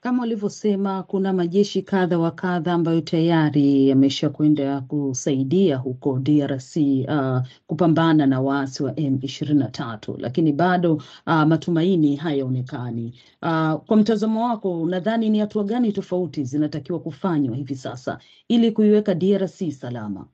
Kama 0.00 0.22
ulivyosema, 0.22 1.02
kuna 1.02 1.32
majeshi 1.32 1.82
kadha 1.82 2.18
wa 2.18 2.30
kadha 2.30 2.72
ambayo 2.72 3.00
tayari 3.00 3.88
yamesha 3.88 4.30
kwenda 4.30 4.80
kusaidia 4.80 5.76
huko 5.76 6.18
DRC 6.18 6.76
uh, 7.08 7.38
kupambana 7.66 8.26
na 8.26 8.40
waasi 8.40 8.82
wa 8.82 9.00
M 9.00 9.18
ishirini 9.22 9.58
na 9.58 9.68
tatu, 9.68 10.16
lakini 10.18 10.52
bado 10.52 10.94
uh, 10.94 11.42
matumaini 11.42 12.16
hayaonekani. 12.16 13.14
Uh, 13.42 13.72
kwa 13.74 13.96
mtazamo 13.96 14.44
wako, 14.46 14.80
unadhani 14.82 15.30
ni 15.30 15.38
hatua 15.38 15.64
gani 15.64 15.92
tofauti 15.92 16.44
zinatakiwa 16.44 17.00
kufanywa 17.00 17.56
hivi 17.56 17.74
sasa 17.74 18.18
ili 18.48 18.72
kuiweka 18.72 19.14
DRC 19.14 19.70
salama? 19.70 20.26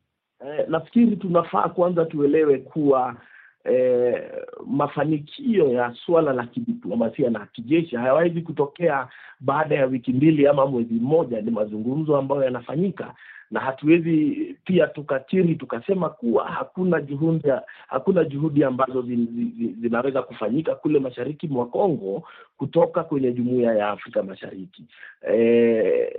Eh, 0.46 0.66
nafikiri 0.68 1.16
tunafaa 1.16 1.68
kwanza 1.68 2.05
tuelewe 2.05 2.59
kuwa 2.59 3.16
eh, 3.64 4.22
mafanikio 4.66 5.68
ya 5.72 5.94
suala 6.07 6.33
la 6.33 6.46
kidiplomasia 6.46 7.31
na 7.31 7.46
kijeshi 7.46 7.96
hayawezi 7.96 8.40
kutokea 8.42 9.09
baada 9.40 9.74
ya 9.74 9.87
wiki 9.87 10.12
mbili 10.12 10.46
ama 10.46 10.66
mwezi 10.66 10.94
mmoja. 10.94 11.40
Ni 11.40 11.50
mazungumzo 11.50 12.16
ambayo 12.16 12.42
yanafanyika, 12.44 13.14
na 13.50 13.61
hatuwezi 13.61 14.37
pia 14.64 14.87
tukakiri 14.87 15.54
tukasema 15.54 16.09
kuwa 16.09 16.48
hakuna 16.48 17.00
juhudi, 17.00 17.48
hakuna 17.87 18.24
juhudi 18.24 18.64
ambazo 18.64 19.02
zin, 19.02 19.26
zin, 19.26 19.76
zinaweza 19.80 20.22
kufanyika 20.22 20.74
kule 20.74 20.98
mashariki 20.98 21.48
mwa 21.48 21.66
Kongo 21.66 22.22
kutoka 22.57 23.04
kwenye 23.04 23.33
jumuiya 23.33 23.74
ya 23.74 23.88
Afrika 23.88 24.22
Mashariki. 24.22 24.85
E, 25.33 26.12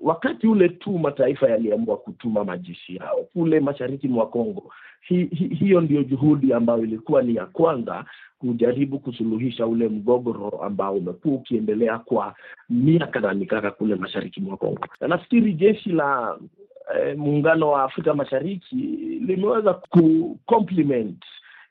wakati 0.00 0.46
ule 0.46 0.68
tu 0.68 0.98
mataifa 0.98 1.48
yaliamua 1.50 1.96
kutuma 1.96 2.44
majeshi 2.44 2.96
yao 2.96 3.16
kule 3.32 3.60
mashariki 3.60 4.08
mwa 4.08 4.26
Kongo, 4.26 4.72
hi, 5.00 5.24
hi, 5.24 5.48
hiyo 5.48 5.80
ndio 5.80 6.02
juhudi 6.02 6.52
ambayo 6.52 6.82
ilikuwa 6.84 7.22
ni 7.22 7.34
ya 7.34 7.46
kwanza 7.46 8.04
kujaribu 8.40 8.98
kusuluhisha 8.98 9.66
ule 9.66 9.88
mgogoro 9.88 10.48
ambao 10.62 10.94
umekuwa 10.94 11.34
ukiendelea 11.34 11.98
kwa 11.98 12.34
miaka 12.70 13.20
na 13.20 13.34
mikaka 13.34 13.70
kule 13.70 13.94
mashariki 13.94 14.40
mwa 14.40 14.56
Kongo. 14.56 14.86
Na 15.00 15.08
nafikiri 15.08 15.52
jeshi 15.54 15.88
la 15.92 16.38
eh, 16.98 17.16
muungano 17.18 17.70
wa 17.70 17.82
Afrika 17.84 18.14
Mashariki 18.14 18.76
limeweza 19.26 19.74
ku 19.74 20.38
complement 20.46 21.24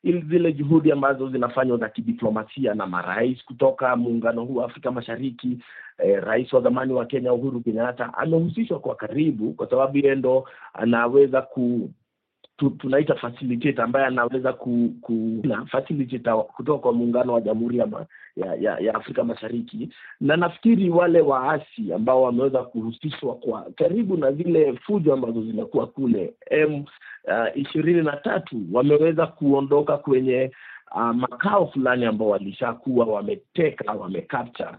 zile 0.04 0.54
juhudi 0.54 0.92
ambazo 0.92 1.30
zinafanywa 1.30 1.78
za 1.78 1.90
kidiplomasia 1.90 2.74
na 2.74 2.86
marais 2.88 3.46
kutoka 3.46 3.96
muungano 3.96 4.46
huu 4.46 4.56
wa 4.56 4.66
Afrika 4.66 4.92
Mashariki. 4.92 5.58
Eh, 6.04 6.24
rais 6.24 6.54
wa 6.54 6.62
zamani 6.62 6.94
wa 6.94 7.06
Kenya 7.06 7.34
Uhuru 7.34 7.62
Kenyatta 7.62 8.14
amehusishwa 8.14 8.80
kwa 8.80 8.96
karibu, 8.96 9.54
kwa 9.54 9.70
sababu 9.70 9.98
yeye 9.98 10.16
ndo 10.16 10.46
anaweza 10.74 11.42
ku 11.42 11.90
tu, 12.60 12.70
tunaita 12.70 13.16
facilitator 13.16 13.84
ambaye 13.86 14.06
anaweza 14.06 14.54
ku, 14.54 14.94
ku 15.02 15.42
na 15.44 15.66
facilitator 15.66 16.46
kutoka 16.46 16.80
kwa 16.80 16.94
muungano 16.94 17.34
wa 17.34 17.42
jamhuri 17.42 17.78
ya, 17.78 17.88
ya, 18.36 18.56
ya, 18.56 18.80
ya 18.80 18.96
Afrika 18.96 19.24
Mashariki, 19.24 19.90
na 20.22 20.38
nafikiri 20.38 20.90
wale 20.90 21.22
waasi 21.22 21.94
ambao 21.94 22.22
wameweza 22.24 22.64
kuhusishwa 22.64 23.36
kwa 23.36 23.66
karibu 23.76 24.18
na 24.18 24.32
zile 24.32 24.74
fujo 24.74 25.14
ambazo 25.14 25.42
zimekuwa 25.42 25.88
kule 25.88 26.34
M 26.50 26.84
ishirini 27.56 28.00
uh, 28.00 28.06
na 28.06 28.18
tatu 28.18 28.62
wameweza 28.72 29.28
kuondoka 29.28 29.98
kwenye 29.98 30.52
uh, 30.96 31.12
makao 31.16 31.68
fulani 31.68 32.06
ambao 32.06 32.30
walishakuwa 32.30 33.06
wameteka 33.06 33.92
wamecapture. 33.92 34.72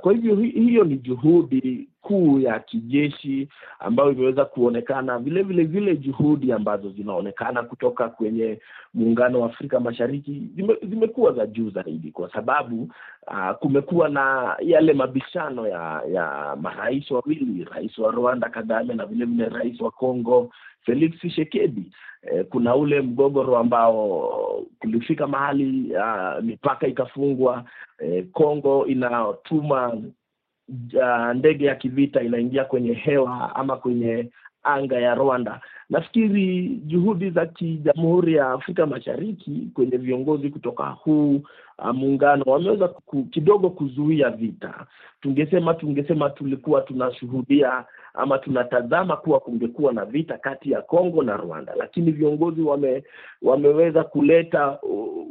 Kwa 0.00 0.12
hivyo 0.12 0.34
hiyo 0.36 0.84
ni 0.84 0.96
juhudi 0.96 1.88
kuu 2.00 2.40
ya 2.40 2.58
kijeshi 2.60 3.48
ambayo 3.78 4.12
imeweza 4.12 4.44
kuonekana 4.44 5.18
vile 5.18 5.42
vile 5.42 5.64
zile 5.64 5.96
juhudi 5.96 6.52
ambazo 6.52 6.90
zinaonekana 6.90 7.62
kutoka 7.62 8.08
kwenye 8.08 8.60
muungano 8.94 9.40
wa 9.40 9.46
Afrika 9.46 9.80
Mashariki 9.80 10.42
zime, 10.56 10.76
zimekuwa 10.88 11.32
za 11.32 11.46
juu 11.46 11.70
zaidi, 11.70 12.10
kwa 12.12 12.32
sababu 12.32 12.88
uh, 13.26 13.50
kumekuwa 13.60 14.08
na 14.08 14.56
yale 14.60 14.92
mabishano 14.92 15.68
ya 15.68 16.02
ya 16.12 16.56
marais 16.60 17.10
wawili, 17.10 17.64
rais 17.64 17.98
wa 17.98 18.10
Rwanda 18.12 18.48
Kagame 18.48 18.94
na 18.94 19.06
vile 19.06 19.24
vile 19.24 19.48
rais 19.48 19.80
wa 19.80 19.90
Kongo 19.90 20.50
Felix 20.84 21.16
Tshisekedi. 21.18 21.92
Eh, 22.22 22.44
kuna 22.50 22.76
ule 22.76 23.00
mgogoro 23.00 23.56
ambao 23.58 24.66
kulifika 24.78 25.26
mahali 25.26 25.92
uh, 25.96 26.42
mipaka 26.44 26.86
ikafungwa. 26.86 27.64
Eh, 27.98 28.24
Kongo 28.32 28.86
inatuma 28.86 29.92
uh, 29.92 31.32
ndege 31.34 31.64
ya 31.66 31.74
kivita 31.74 32.22
inaingia 32.22 32.64
kwenye 32.64 32.92
hewa 32.92 33.56
ama 33.56 33.76
kwenye 33.76 34.30
anga 34.62 35.00
ya 35.00 35.14
Rwanda. 35.14 35.60
Nafikiri 35.90 36.68
juhudi 36.86 37.30
za 37.30 37.46
kijamhuri 37.46 38.34
ya 38.34 38.50
Afrika 38.50 38.86
Mashariki 38.86 39.68
kwenye 39.74 39.96
viongozi 39.96 40.50
kutoka 40.50 40.84
huu 40.86 41.42
uh, 41.78 41.90
muungano 41.94 42.42
wameweza 42.46 42.90
kidogo 43.30 43.70
kuzuia 43.70 44.30
vita. 44.30 44.86
Tungesema 45.20 45.74
tungesema 45.74 46.30
tulikuwa 46.30 46.80
tunashuhudia 46.80 47.84
ama 48.14 48.38
tunatazama 48.38 49.16
kuwa 49.16 49.40
kungekuwa 49.40 49.92
na 49.92 50.04
vita 50.04 50.38
kati 50.38 50.70
ya 50.70 50.82
Kongo 50.82 51.22
na 51.22 51.36
Rwanda, 51.36 51.72
lakini 51.76 52.10
viongozi 52.12 52.62
wame, 52.62 53.04
wameweza 53.42 54.04
kuleta 54.04 54.78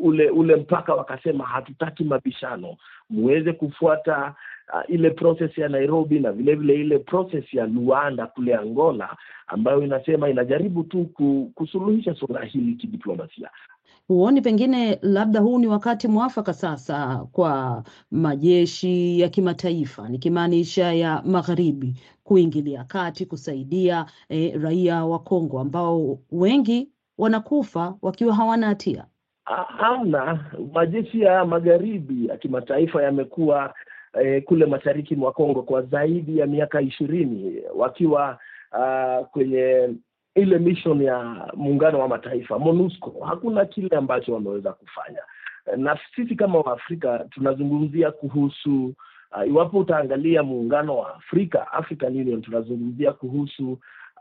ule 0.02 0.30
ule 0.30 0.56
mpaka, 0.56 0.94
wakasema 0.96 1.46
hatutaki 1.46 2.04
mabishano, 2.04 2.76
muweze 3.10 3.54
kufuata 3.54 4.36
uh, 4.74 4.90
ile 4.90 5.10
process 5.10 5.58
ya 5.58 5.70
Nairobi 5.70 6.20
na 6.20 6.32
vilevile 6.32 6.74
vile 6.74 6.86
ile 6.86 7.00
process 7.00 7.54
ya 7.54 7.66
Luanda 7.68 8.28
kule 8.28 8.56
Angola, 8.56 9.16
ambayo 9.48 9.84
inasema 9.84 10.30
inajaribu 10.44 10.84
tu 10.84 11.06
kusuluhisha 11.56 12.16
suala 12.16 12.46
hili 12.46 12.76
kidiplomasia. 12.76 13.50
Huoni 14.08 14.42
pengine 14.42 15.00
labda 15.02 15.40
huu 15.40 15.60
ni 15.60 15.68
wakati 15.68 16.08
mwafaka 16.08 16.54
sasa 16.54 17.28
kwa 17.32 17.84
majeshi 18.12 19.20
ya 19.20 19.30
kimataifa 19.30 20.10
nikimaanisha 20.10 20.94
ya 20.94 21.22
magharibi 21.26 21.96
kuingilia 22.24 22.84
kati 22.84 23.26
kusaidia 23.26 24.06
eh, 24.30 24.62
raia 24.62 25.06
wa 25.06 25.20
Kongo 25.20 25.60
ambao 25.60 26.20
wengi 26.32 26.90
wanakufa 27.18 27.96
wakiwa 28.02 28.36
hawana 28.36 28.68
hatia? 28.68 29.06
Hamna. 29.78 30.46
Majeshi 30.74 31.22
ya 31.22 31.46
magharibi 31.46 32.28
ya 32.28 32.38
kimataifa 32.38 33.04
yamekuwa 33.04 33.74
eh, 34.22 34.44
kule 34.44 34.66
mashariki 34.66 35.16
mwa 35.16 35.32
Kongo 35.32 35.62
kwa 35.62 35.82
zaidi 35.82 36.38
ya 36.38 36.48
miaka 36.48 36.82
ishirini 36.82 37.62
wakiwa 37.76 38.40
uh, 38.72 39.28
kwenye 39.28 39.90
ile 40.36 40.60
mission 40.60 41.02
ya 41.02 41.48
muungano 41.54 42.00
wa 42.00 42.08
mataifa 42.08 42.60
MONUSCO. 42.60 43.26
Hakuna 43.26 43.66
kile 43.66 43.98
ambacho 43.98 44.34
wameweza 44.34 44.74
kufanya, 44.74 45.20
na 45.78 46.00
sisi 46.16 46.36
kama 46.36 46.60
Waafrika 46.60 47.20
tunazungumzia 47.20 48.12
kuhusu 48.12 48.94
uh, 49.38 49.48
iwapo 49.48 49.78
utaangalia 49.80 50.44
muungano 50.44 50.98
wa 50.98 51.16
Afrika, 51.16 51.72
African 51.74 52.18
Union, 52.18 52.42
tunazungumzia 52.42 53.14
kuhusu 53.14 53.72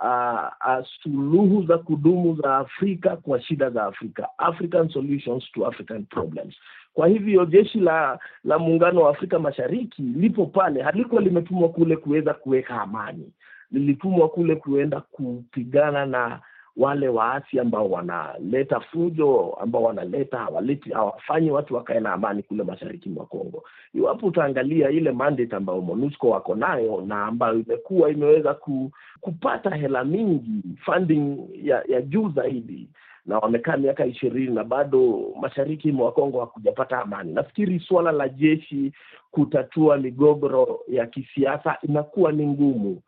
uh, 0.01 0.49
uh, 0.67 0.87
suluhu 1.03 1.63
za 1.67 1.79
kudumu 1.79 2.37
za 2.43 2.57
Afrika 2.57 3.17
kwa 3.17 3.41
shida 3.43 3.71
za 3.71 3.85
Afrika, 3.85 4.29
African 4.39 4.89
solutions 4.89 5.45
to 5.53 5.67
African 5.67 6.05
problems. 6.05 6.55
Kwa 6.95 7.09
hivyo 7.09 7.45
jeshi 7.47 7.81
la 7.81 8.19
la 8.45 8.59
muungano 8.59 9.01
wa 9.03 9.11
Afrika 9.11 9.39
Mashariki 9.39 10.03
lipo 10.03 10.47
pale, 10.47 10.83
halikuwa 10.83 11.23
limetumwa 11.23 11.69
kule 11.69 11.97
kuweza 11.97 12.35
kuweka 12.35 12.81
amani, 12.83 13.33
lilitumwa 13.73 14.29
kule 14.29 14.57
kuenda 14.57 15.01
kupigana 15.01 16.07
na 16.07 16.41
wale 16.77 17.09
waasi 17.09 17.59
ambao 17.61 17.91
wanaleta 17.91 18.81
fujo, 18.81 19.57
ambao 19.61 19.83
wanaleta 19.83 20.39
hawaleti, 20.39 20.91
hawafanyi 20.93 21.51
watu 21.51 21.75
wakae 21.75 22.01
na 22.01 22.13
amani 22.13 22.43
kule 22.43 22.63
mashariki 22.65 23.09
mwa 23.09 23.27
Kongo. 23.27 23.65
Iwapo 23.95 24.27
utaangalia 24.27 24.91
ile 24.91 25.11
mandate 25.13 25.57
ambayo 25.57 25.81
MONUSCO 25.81 26.31
wako 26.31 26.55
nayo 26.55 27.01
na 27.07 27.25
ambayo 27.27 27.55
imekuwa 27.61 28.11
imeweza 28.11 28.55
ku, 28.55 28.91
kupata 29.21 29.71
hela 29.75 30.05
mingi 30.05 30.63
funding 30.85 31.37
ya, 31.63 31.83
ya 31.89 32.03
juu 32.03 32.29
zaidi 32.29 32.89
na 33.27 33.39
wamekaa 33.39 33.77
miaka 33.77 34.07
ishirini 34.07 34.55
na 34.55 34.65
bado 34.65 35.23
mashariki 35.41 35.93
mwa 35.93 36.13
Kongo 36.13 36.41
hakujapata 36.41 36.99
amani. 37.03 37.33
Nafikiri 37.33 37.81
suala 37.81 38.13
la 38.13 38.29
jeshi 38.29 38.93
kutatua 39.31 39.97
migogoro 39.99 40.81
ya 40.89 41.07
kisiasa 41.07 41.77
inakuwa 41.83 42.33
ni 42.33 42.47
ngumu. 42.47 43.03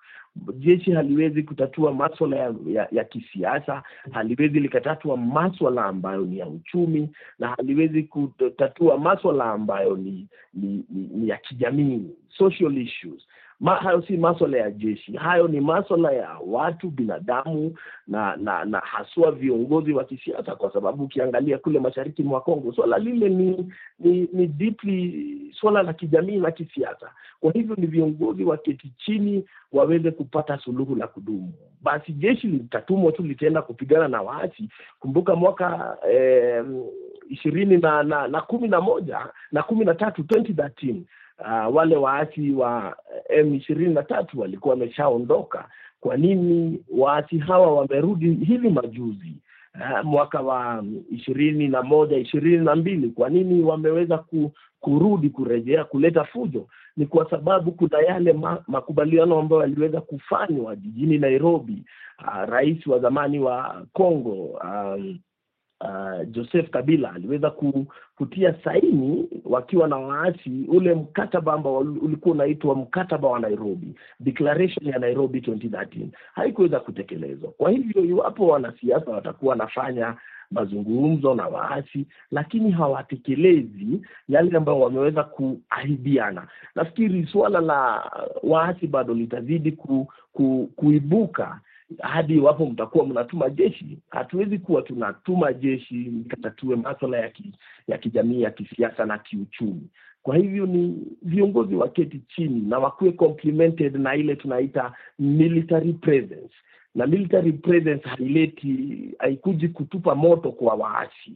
Jeshi 0.58 0.92
haliwezi 0.92 1.42
kutatua 1.42 1.92
maswala 1.94 2.36
ya, 2.36 2.54
ya, 2.66 2.88
ya 2.92 3.04
kisiasa, 3.04 3.82
haliwezi 4.12 4.60
likatatua 4.60 5.16
maswala 5.16 5.84
ambayo 5.84 6.20
ni 6.24 6.38
ya 6.38 6.46
uchumi, 6.46 7.08
na 7.38 7.48
haliwezi 7.48 8.02
kutatua 8.02 8.98
maswala 8.98 9.44
ambayo 9.44 9.96
ni, 9.96 10.26
ni, 10.54 10.84
ni, 10.90 11.08
ni 11.14 11.28
ya 11.28 11.36
kijamii, 11.36 12.10
social 12.38 12.78
issues. 12.78 13.22
Ma, 13.60 13.74
hayo 13.76 14.02
si 14.02 14.16
maswala 14.16 14.58
ya 14.58 14.70
jeshi, 14.70 15.12
hayo 15.16 15.48
ni 15.48 15.60
maswala 15.60 16.12
ya 16.12 16.38
watu 16.46 16.90
binadamu 16.90 17.74
na 18.06 18.36
na 18.36 18.64
na 18.64 18.78
haswa 18.78 19.32
viongozi 19.32 19.92
wa 19.92 20.04
kisiasa, 20.04 20.56
kwa 20.56 20.72
sababu 20.72 21.04
ukiangalia 21.04 21.58
kule 21.58 21.80
mashariki 21.80 22.22
mwa 22.22 22.40
Kongo 22.40 22.72
swala 22.72 22.98
lile 22.98 23.28
ni 23.28 23.72
ni, 23.98 24.28
ni 24.32 24.46
deeply 24.46 25.52
swala 25.60 25.82
la 25.82 25.92
kijamii 25.92 26.36
na 26.36 26.50
kisiasa. 26.50 27.10
Kwa 27.40 27.52
hivyo 27.52 27.76
ni 27.78 27.86
viongozi 27.86 28.44
waketi 28.44 28.92
chini 28.98 29.44
waweze 29.72 30.10
kupata 30.10 30.58
suluhu 30.58 30.94
la 30.96 31.06
kudumu. 31.06 31.52
Basi 31.82 32.12
jeshi 32.12 32.46
litatumwa 32.46 33.12
tu 33.12 33.22
litaenda 33.22 33.62
kupigana 33.62 34.08
na 34.08 34.22
waasi. 34.22 34.68
Kumbuka 35.00 35.36
mwaka 35.36 35.96
eh, 36.10 36.64
ishirini 37.28 37.76
na, 37.76 38.02
na, 38.02 38.28
na 38.28 38.40
kumi 38.40 38.68
na 38.68 38.80
moja 38.80 39.26
na 39.52 39.62
kumi 39.62 39.84
na 39.84 39.94
tatu 39.94 40.22
2013 40.22 40.94
Uh, 41.40 41.74
wale 41.76 41.96
waasi 41.96 42.50
wa 42.52 42.96
M 43.28 43.54
ishirini 43.54 43.94
na 43.94 44.02
tatu 44.02 44.40
walikuwa 44.40 44.74
wameshaondoka. 44.74 45.68
Kwa 46.00 46.16
nini 46.16 46.84
waasi 46.98 47.38
hawa 47.38 47.74
wamerudi 47.74 48.34
hivi 48.34 48.68
majuzi, 48.70 49.32
uh, 49.74 50.04
mwaka 50.04 50.40
wa 50.40 50.84
ishirini 51.10 51.68
na 51.68 51.82
moja 51.82 52.16
ishirini 52.16 52.64
na 52.64 52.76
mbili? 52.76 53.08
Kwa 53.08 53.28
nini 53.30 53.62
wameweza 53.62 54.18
ku, 54.18 54.52
kurudi 54.80 55.30
kurejea 55.30 55.84
kuleta 55.84 56.24
fujo? 56.24 56.66
Ni 56.96 57.06
kwa 57.06 57.30
sababu 57.30 57.72
kuna 57.72 57.98
yale 57.98 58.32
ma, 58.32 58.64
makubaliano 58.66 59.38
ambayo 59.38 59.62
yaliweza 59.62 60.00
kufanywa 60.00 60.76
jijini 60.76 61.18
Nairobi. 61.18 61.84
Uh, 62.26 62.48
rais 62.48 62.86
wa 62.86 62.98
zamani 62.98 63.38
wa 63.38 63.86
Congo 63.92 64.44
um, 64.44 65.18
Uh, 65.84 66.24
Joseph 66.30 66.70
Kabila 66.70 67.12
aliweza 67.14 67.52
kutia 68.16 68.54
saini 68.64 69.28
wakiwa 69.44 69.88
na 69.88 69.96
waasi 69.96 70.64
ule 70.68 70.94
mkataba 70.94 71.52
ambao 71.52 71.78
ulikuwa 71.78 72.34
unaitwa 72.34 72.74
mkataba 72.74 73.28
wa 73.28 73.40
Nairobi, 73.40 73.94
declaration 74.20 74.86
ya 74.88 74.98
Nairobi 74.98 75.40
2013 75.40 76.06
haikuweza 76.34 76.80
kutekelezwa. 76.80 77.50
Kwa 77.50 77.70
hivyo 77.70 78.04
iwapo 78.04 78.46
wanasiasa 78.46 79.10
watakuwa 79.10 79.50
wanafanya 79.50 80.16
mazungumzo 80.50 81.34
na 81.34 81.46
waasi, 81.48 82.06
lakini 82.30 82.70
hawatekelezi 82.70 84.00
yale 84.28 84.56
ambayo 84.56 84.80
wameweza 84.80 85.24
kuahidiana, 85.24 86.46
nafikiri 86.74 87.26
suala 87.26 87.60
la 87.60 88.10
waasi 88.42 88.86
bado 88.86 89.14
litazidi 89.14 89.72
ku, 89.72 90.08
ku, 90.32 90.70
kuibuka 90.76 91.60
hadi 92.02 92.34
iwapo 92.34 92.66
mtakuwa 92.66 93.06
mnatuma 93.06 93.50
jeshi. 93.50 93.98
Hatuwezi 94.10 94.58
kuwa 94.58 94.82
tunatuma 94.82 95.52
jeshi 95.52 95.94
mkatatue 95.94 96.76
maswala 96.76 97.18
ya, 97.18 97.28
ki, 97.28 97.52
ya 97.88 97.98
kijamii 97.98 98.42
ya 98.42 98.50
kisiasa 98.50 99.04
na 99.06 99.18
kiuchumi. 99.18 99.88
Kwa 100.22 100.36
hivyo 100.36 100.66
ni 100.66 100.96
viongozi 101.22 101.74
waketi 101.74 102.20
chini 102.36 102.60
na 102.60 102.78
wakuwe 102.78 103.12
complemented 103.12 103.96
na 103.96 104.16
ile 104.16 104.36
tunaita 104.36 104.92
military 105.18 105.92
presence, 105.92 106.54
na 106.94 107.06
military 107.06 107.52
presence 107.52 108.08
haileti 108.08 108.98
haikuji 109.18 109.68
kutupa 109.68 110.14
moto 110.14 110.52
kwa 110.52 110.74
waasi, 110.74 111.32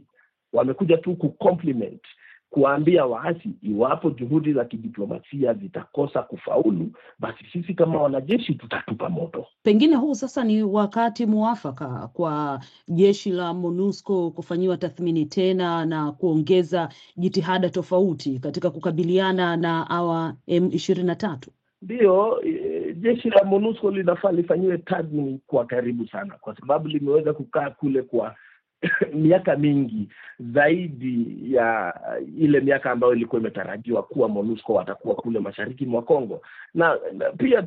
wamekuja 0.52 0.96
tu 0.96 1.16
kucomplement 1.16 2.00
kuwaambia 2.50 3.06
waasi 3.06 3.50
iwapo 3.62 4.10
juhudi 4.10 4.52
za 4.52 4.64
kidiplomasia 4.64 5.54
zitakosa 5.54 6.22
kufaulu, 6.22 6.90
basi 7.18 7.44
sisi 7.52 7.74
kama 7.74 8.02
wanajeshi 8.02 8.54
tutatupa 8.54 9.08
moto. 9.08 9.46
Pengine 9.62 9.96
huu 9.96 10.14
sasa 10.14 10.44
ni 10.44 10.62
wakati 10.62 11.26
muafaka 11.26 12.08
kwa 12.12 12.60
jeshi 12.88 13.30
la 13.30 13.54
MONUSCO 13.54 14.30
kufanyiwa 14.30 14.76
tathmini 14.76 15.26
tena 15.26 15.86
na 15.86 16.12
kuongeza 16.12 16.88
jitihada 17.16 17.70
tofauti 17.70 18.38
katika 18.38 18.70
kukabiliana 18.70 19.56
na 19.56 19.82
hawa 19.84 20.34
M 20.46 20.68
ishirini 20.72 21.06
na 21.06 21.14
tatu. 21.16 21.50
Ndiyo, 21.82 22.42
jeshi 22.96 23.30
la 23.30 23.44
MONUSCO 23.44 23.90
linafaa 23.90 24.32
lifanyiwe 24.32 24.78
tathmini 24.78 25.40
kwa 25.46 25.66
karibu 25.66 26.06
sana, 26.08 26.34
kwa 26.40 26.56
sababu 26.56 26.88
limeweza 26.88 27.32
kukaa 27.32 27.70
kule 27.70 28.02
kwa 28.02 28.34
miaka 29.14 29.56
mingi 29.56 30.08
zaidi 30.40 31.38
ya 31.54 31.94
ile 32.38 32.60
miaka 32.60 32.90
ambayo 32.90 33.14
ilikuwa 33.14 33.40
imetarajiwa 33.40 34.02
kuwa 34.02 34.28
MONUSCO 34.28 34.74
watakuwa 34.74 35.14
kule 35.14 35.38
mashariki 35.40 35.86
mwa 35.86 36.02
Kongo, 36.02 36.40
na, 36.74 36.98
na 37.12 37.30
pia 37.30 37.64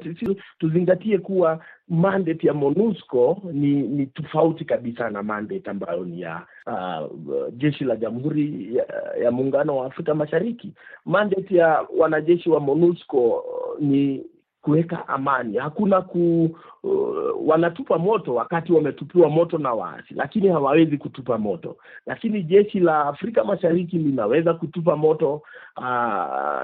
tuzingatie 0.60 1.18
kuwa 1.18 1.60
mandate 1.90 2.48
ya 2.48 2.54
MONUSCO 2.54 3.42
ni 3.54 3.72
ni 3.82 4.06
tofauti 4.06 4.66
kabisa 4.66 5.10
na 5.10 5.24
mandate 5.24 5.70
ambayo 5.70 6.06
ni 6.06 6.22
ya 6.22 6.46
uh, 6.68 7.18
jeshi 7.54 7.84
la 7.84 7.96
Jamhuri 7.96 8.76
ya, 8.76 8.86
ya 9.24 9.32
Muungano 9.32 9.78
wa 9.78 9.86
Afrika 9.88 10.16
Mashariki. 10.16 10.74
Mandate 11.06 11.56
ya 11.56 11.86
wanajeshi 11.98 12.50
wa 12.50 12.60
MONUSCO 12.60 13.44
ni 13.80 14.24
kuweka 14.62 15.08
amani. 15.08 15.58
Hakuna 15.58 16.02
ku 16.02 16.50
uh, 16.84 17.48
wanatupa 17.50 17.98
moto 17.98 18.36
wakati 18.36 18.74
wametupiwa 18.74 19.30
moto 19.30 19.58
na 19.58 19.74
waasi, 19.74 20.14
lakini 20.14 20.48
hawawezi 20.48 20.98
kutupa 20.98 21.38
moto. 21.38 21.78
Lakini 22.06 22.44
jeshi 22.44 22.80
la 22.80 23.06
Afrika 23.06 23.44
Mashariki 23.44 23.98
linaweza 23.98 24.54
kutupa 24.54 24.96
moto 24.96 25.34
uh, 25.78 25.84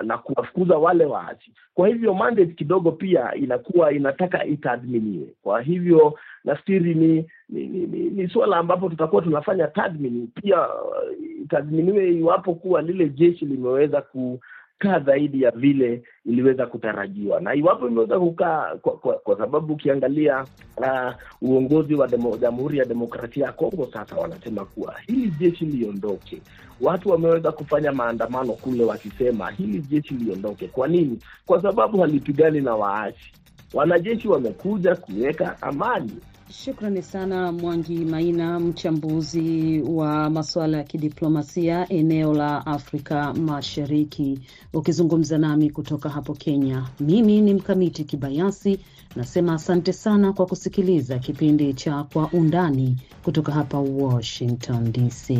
na 0.03 0.19
kuwafukuza 0.23 0.77
wale 0.77 1.05
waasi. 1.05 1.51
Kwa 1.73 1.87
hivyo 1.87 2.13
mandate 2.13 2.53
kidogo 2.53 2.91
pia 2.91 3.35
inakuwa 3.35 3.91
inataka 3.93 4.45
itathminiwe. 4.45 5.27
Kwa 5.43 5.61
hivyo 5.61 6.19
nafikiri 6.43 6.95
ni 6.95 7.25
ni, 7.49 7.67
ni, 7.67 7.87
ni, 7.87 7.99
ni 8.09 8.29
suala 8.29 8.57
ambapo 8.57 8.89
tutakuwa 8.89 9.21
tunafanya 9.21 9.67
tathmini 9.67 10.27
pia, 10.35 10.61
uh, 10.69 11.13
itathminiwe 11.43 12.09
iwapo 12.13 12.53
kuwa 12.53 12.81
lile 12.81 13.09
jeshi 13.09 13.45
limeweza 13.45 14.01
ku 14.01 14.39
kaa 14.79 14.99
zaidi 14.99 15.41
ya 15.41 15.51
vile 15.51 16.03
iliweza 16.25 16.65
kutarajiwa, 16.65 17.39
na 17.41 17.55
iwapo 17.55 17.87
imeweza 17.87 18.19
kukaa 18.19 18.75
kwa, 18.81 18.97
kwa, 18.97 19.13
kwa 19.13 19.37
sababu 19.37 19.73
ukiangalia 19.73 20.45
uh, 20.77 21.13
uongozi 21.41 21.95
wa 21.95 22.07
Jamhuri 22.41 22.77
ya 22.77 22.85
Demokrasia 22.85 23.45
ya 23.45 23.51
Kongo 23.51 23.89
sasa 23.93 24.15
wanasema 24.15 24.65
kuwa 24.65 24.95
hili 25.07 25.31
jeshi 25.39 25.65
liondoke. 25.65 26.41
Watu 26.81 27.09
wameweza 27.09 27.51
kufanya 27.51 27.91
maandamano 27.91 28.53
kule 28.53 28.83
wakisema 28.83 29.51
hili 29.51 29.79
jeshi 29.81 30.13
liondoke. 30.13 30.67
Kwa 30.67 30.87
nini? 30.87 31.19
Kwa 31.45 31.61
sababu 31.61 32.01
halipigani 32.01 32.61
na 32.61 32.75
waasi. 32.75 33.31
Wanajeshi 33.73 34.27
wamekuja 34.27 34.95
kuweka 34.95 35.61
amani. 35.61 36.11
Shukrani 36.51 37.01
sana 37.03 37.51
Mwangi 37.51 37.97
Maina, 37.97 38.59
mchambuzi 38.59 39.81
wa 39.81 40.29
masuala 40.29 40.77
ya 40.77 40.83
kidiplomasia 40.83 41.89
eneo 41.89 42.33
la 42.33 42.65
Afrika 42.65 43.33
Mashariki, 43.33 44.39
ukizungumza 44.73 45.37
nami 45.37 45.69
kutoka 45.69 46.09
hapo 46.09 46.33
Kenya. 46.33 46.87
Mimi 46.99 47.41
ni 47.41 47.53
Mkamiti 47.53 48.03
Kibayasi, 48.03 48.79
nasema 49.15 49.53
asante 49.53 49.93
sana 49.93 50.33
kwa 50.33 50.45
kusikiliza 50.45 51.19
kipindi 51.19 51.73
cha 51.73 52.03
Kwa 52.03 52.29
Undani 52.33 52.97
kutoka 53.23 53.51
hapa 53.51 53.79
Washington 53.79 54.91
DC. 54.91 55.33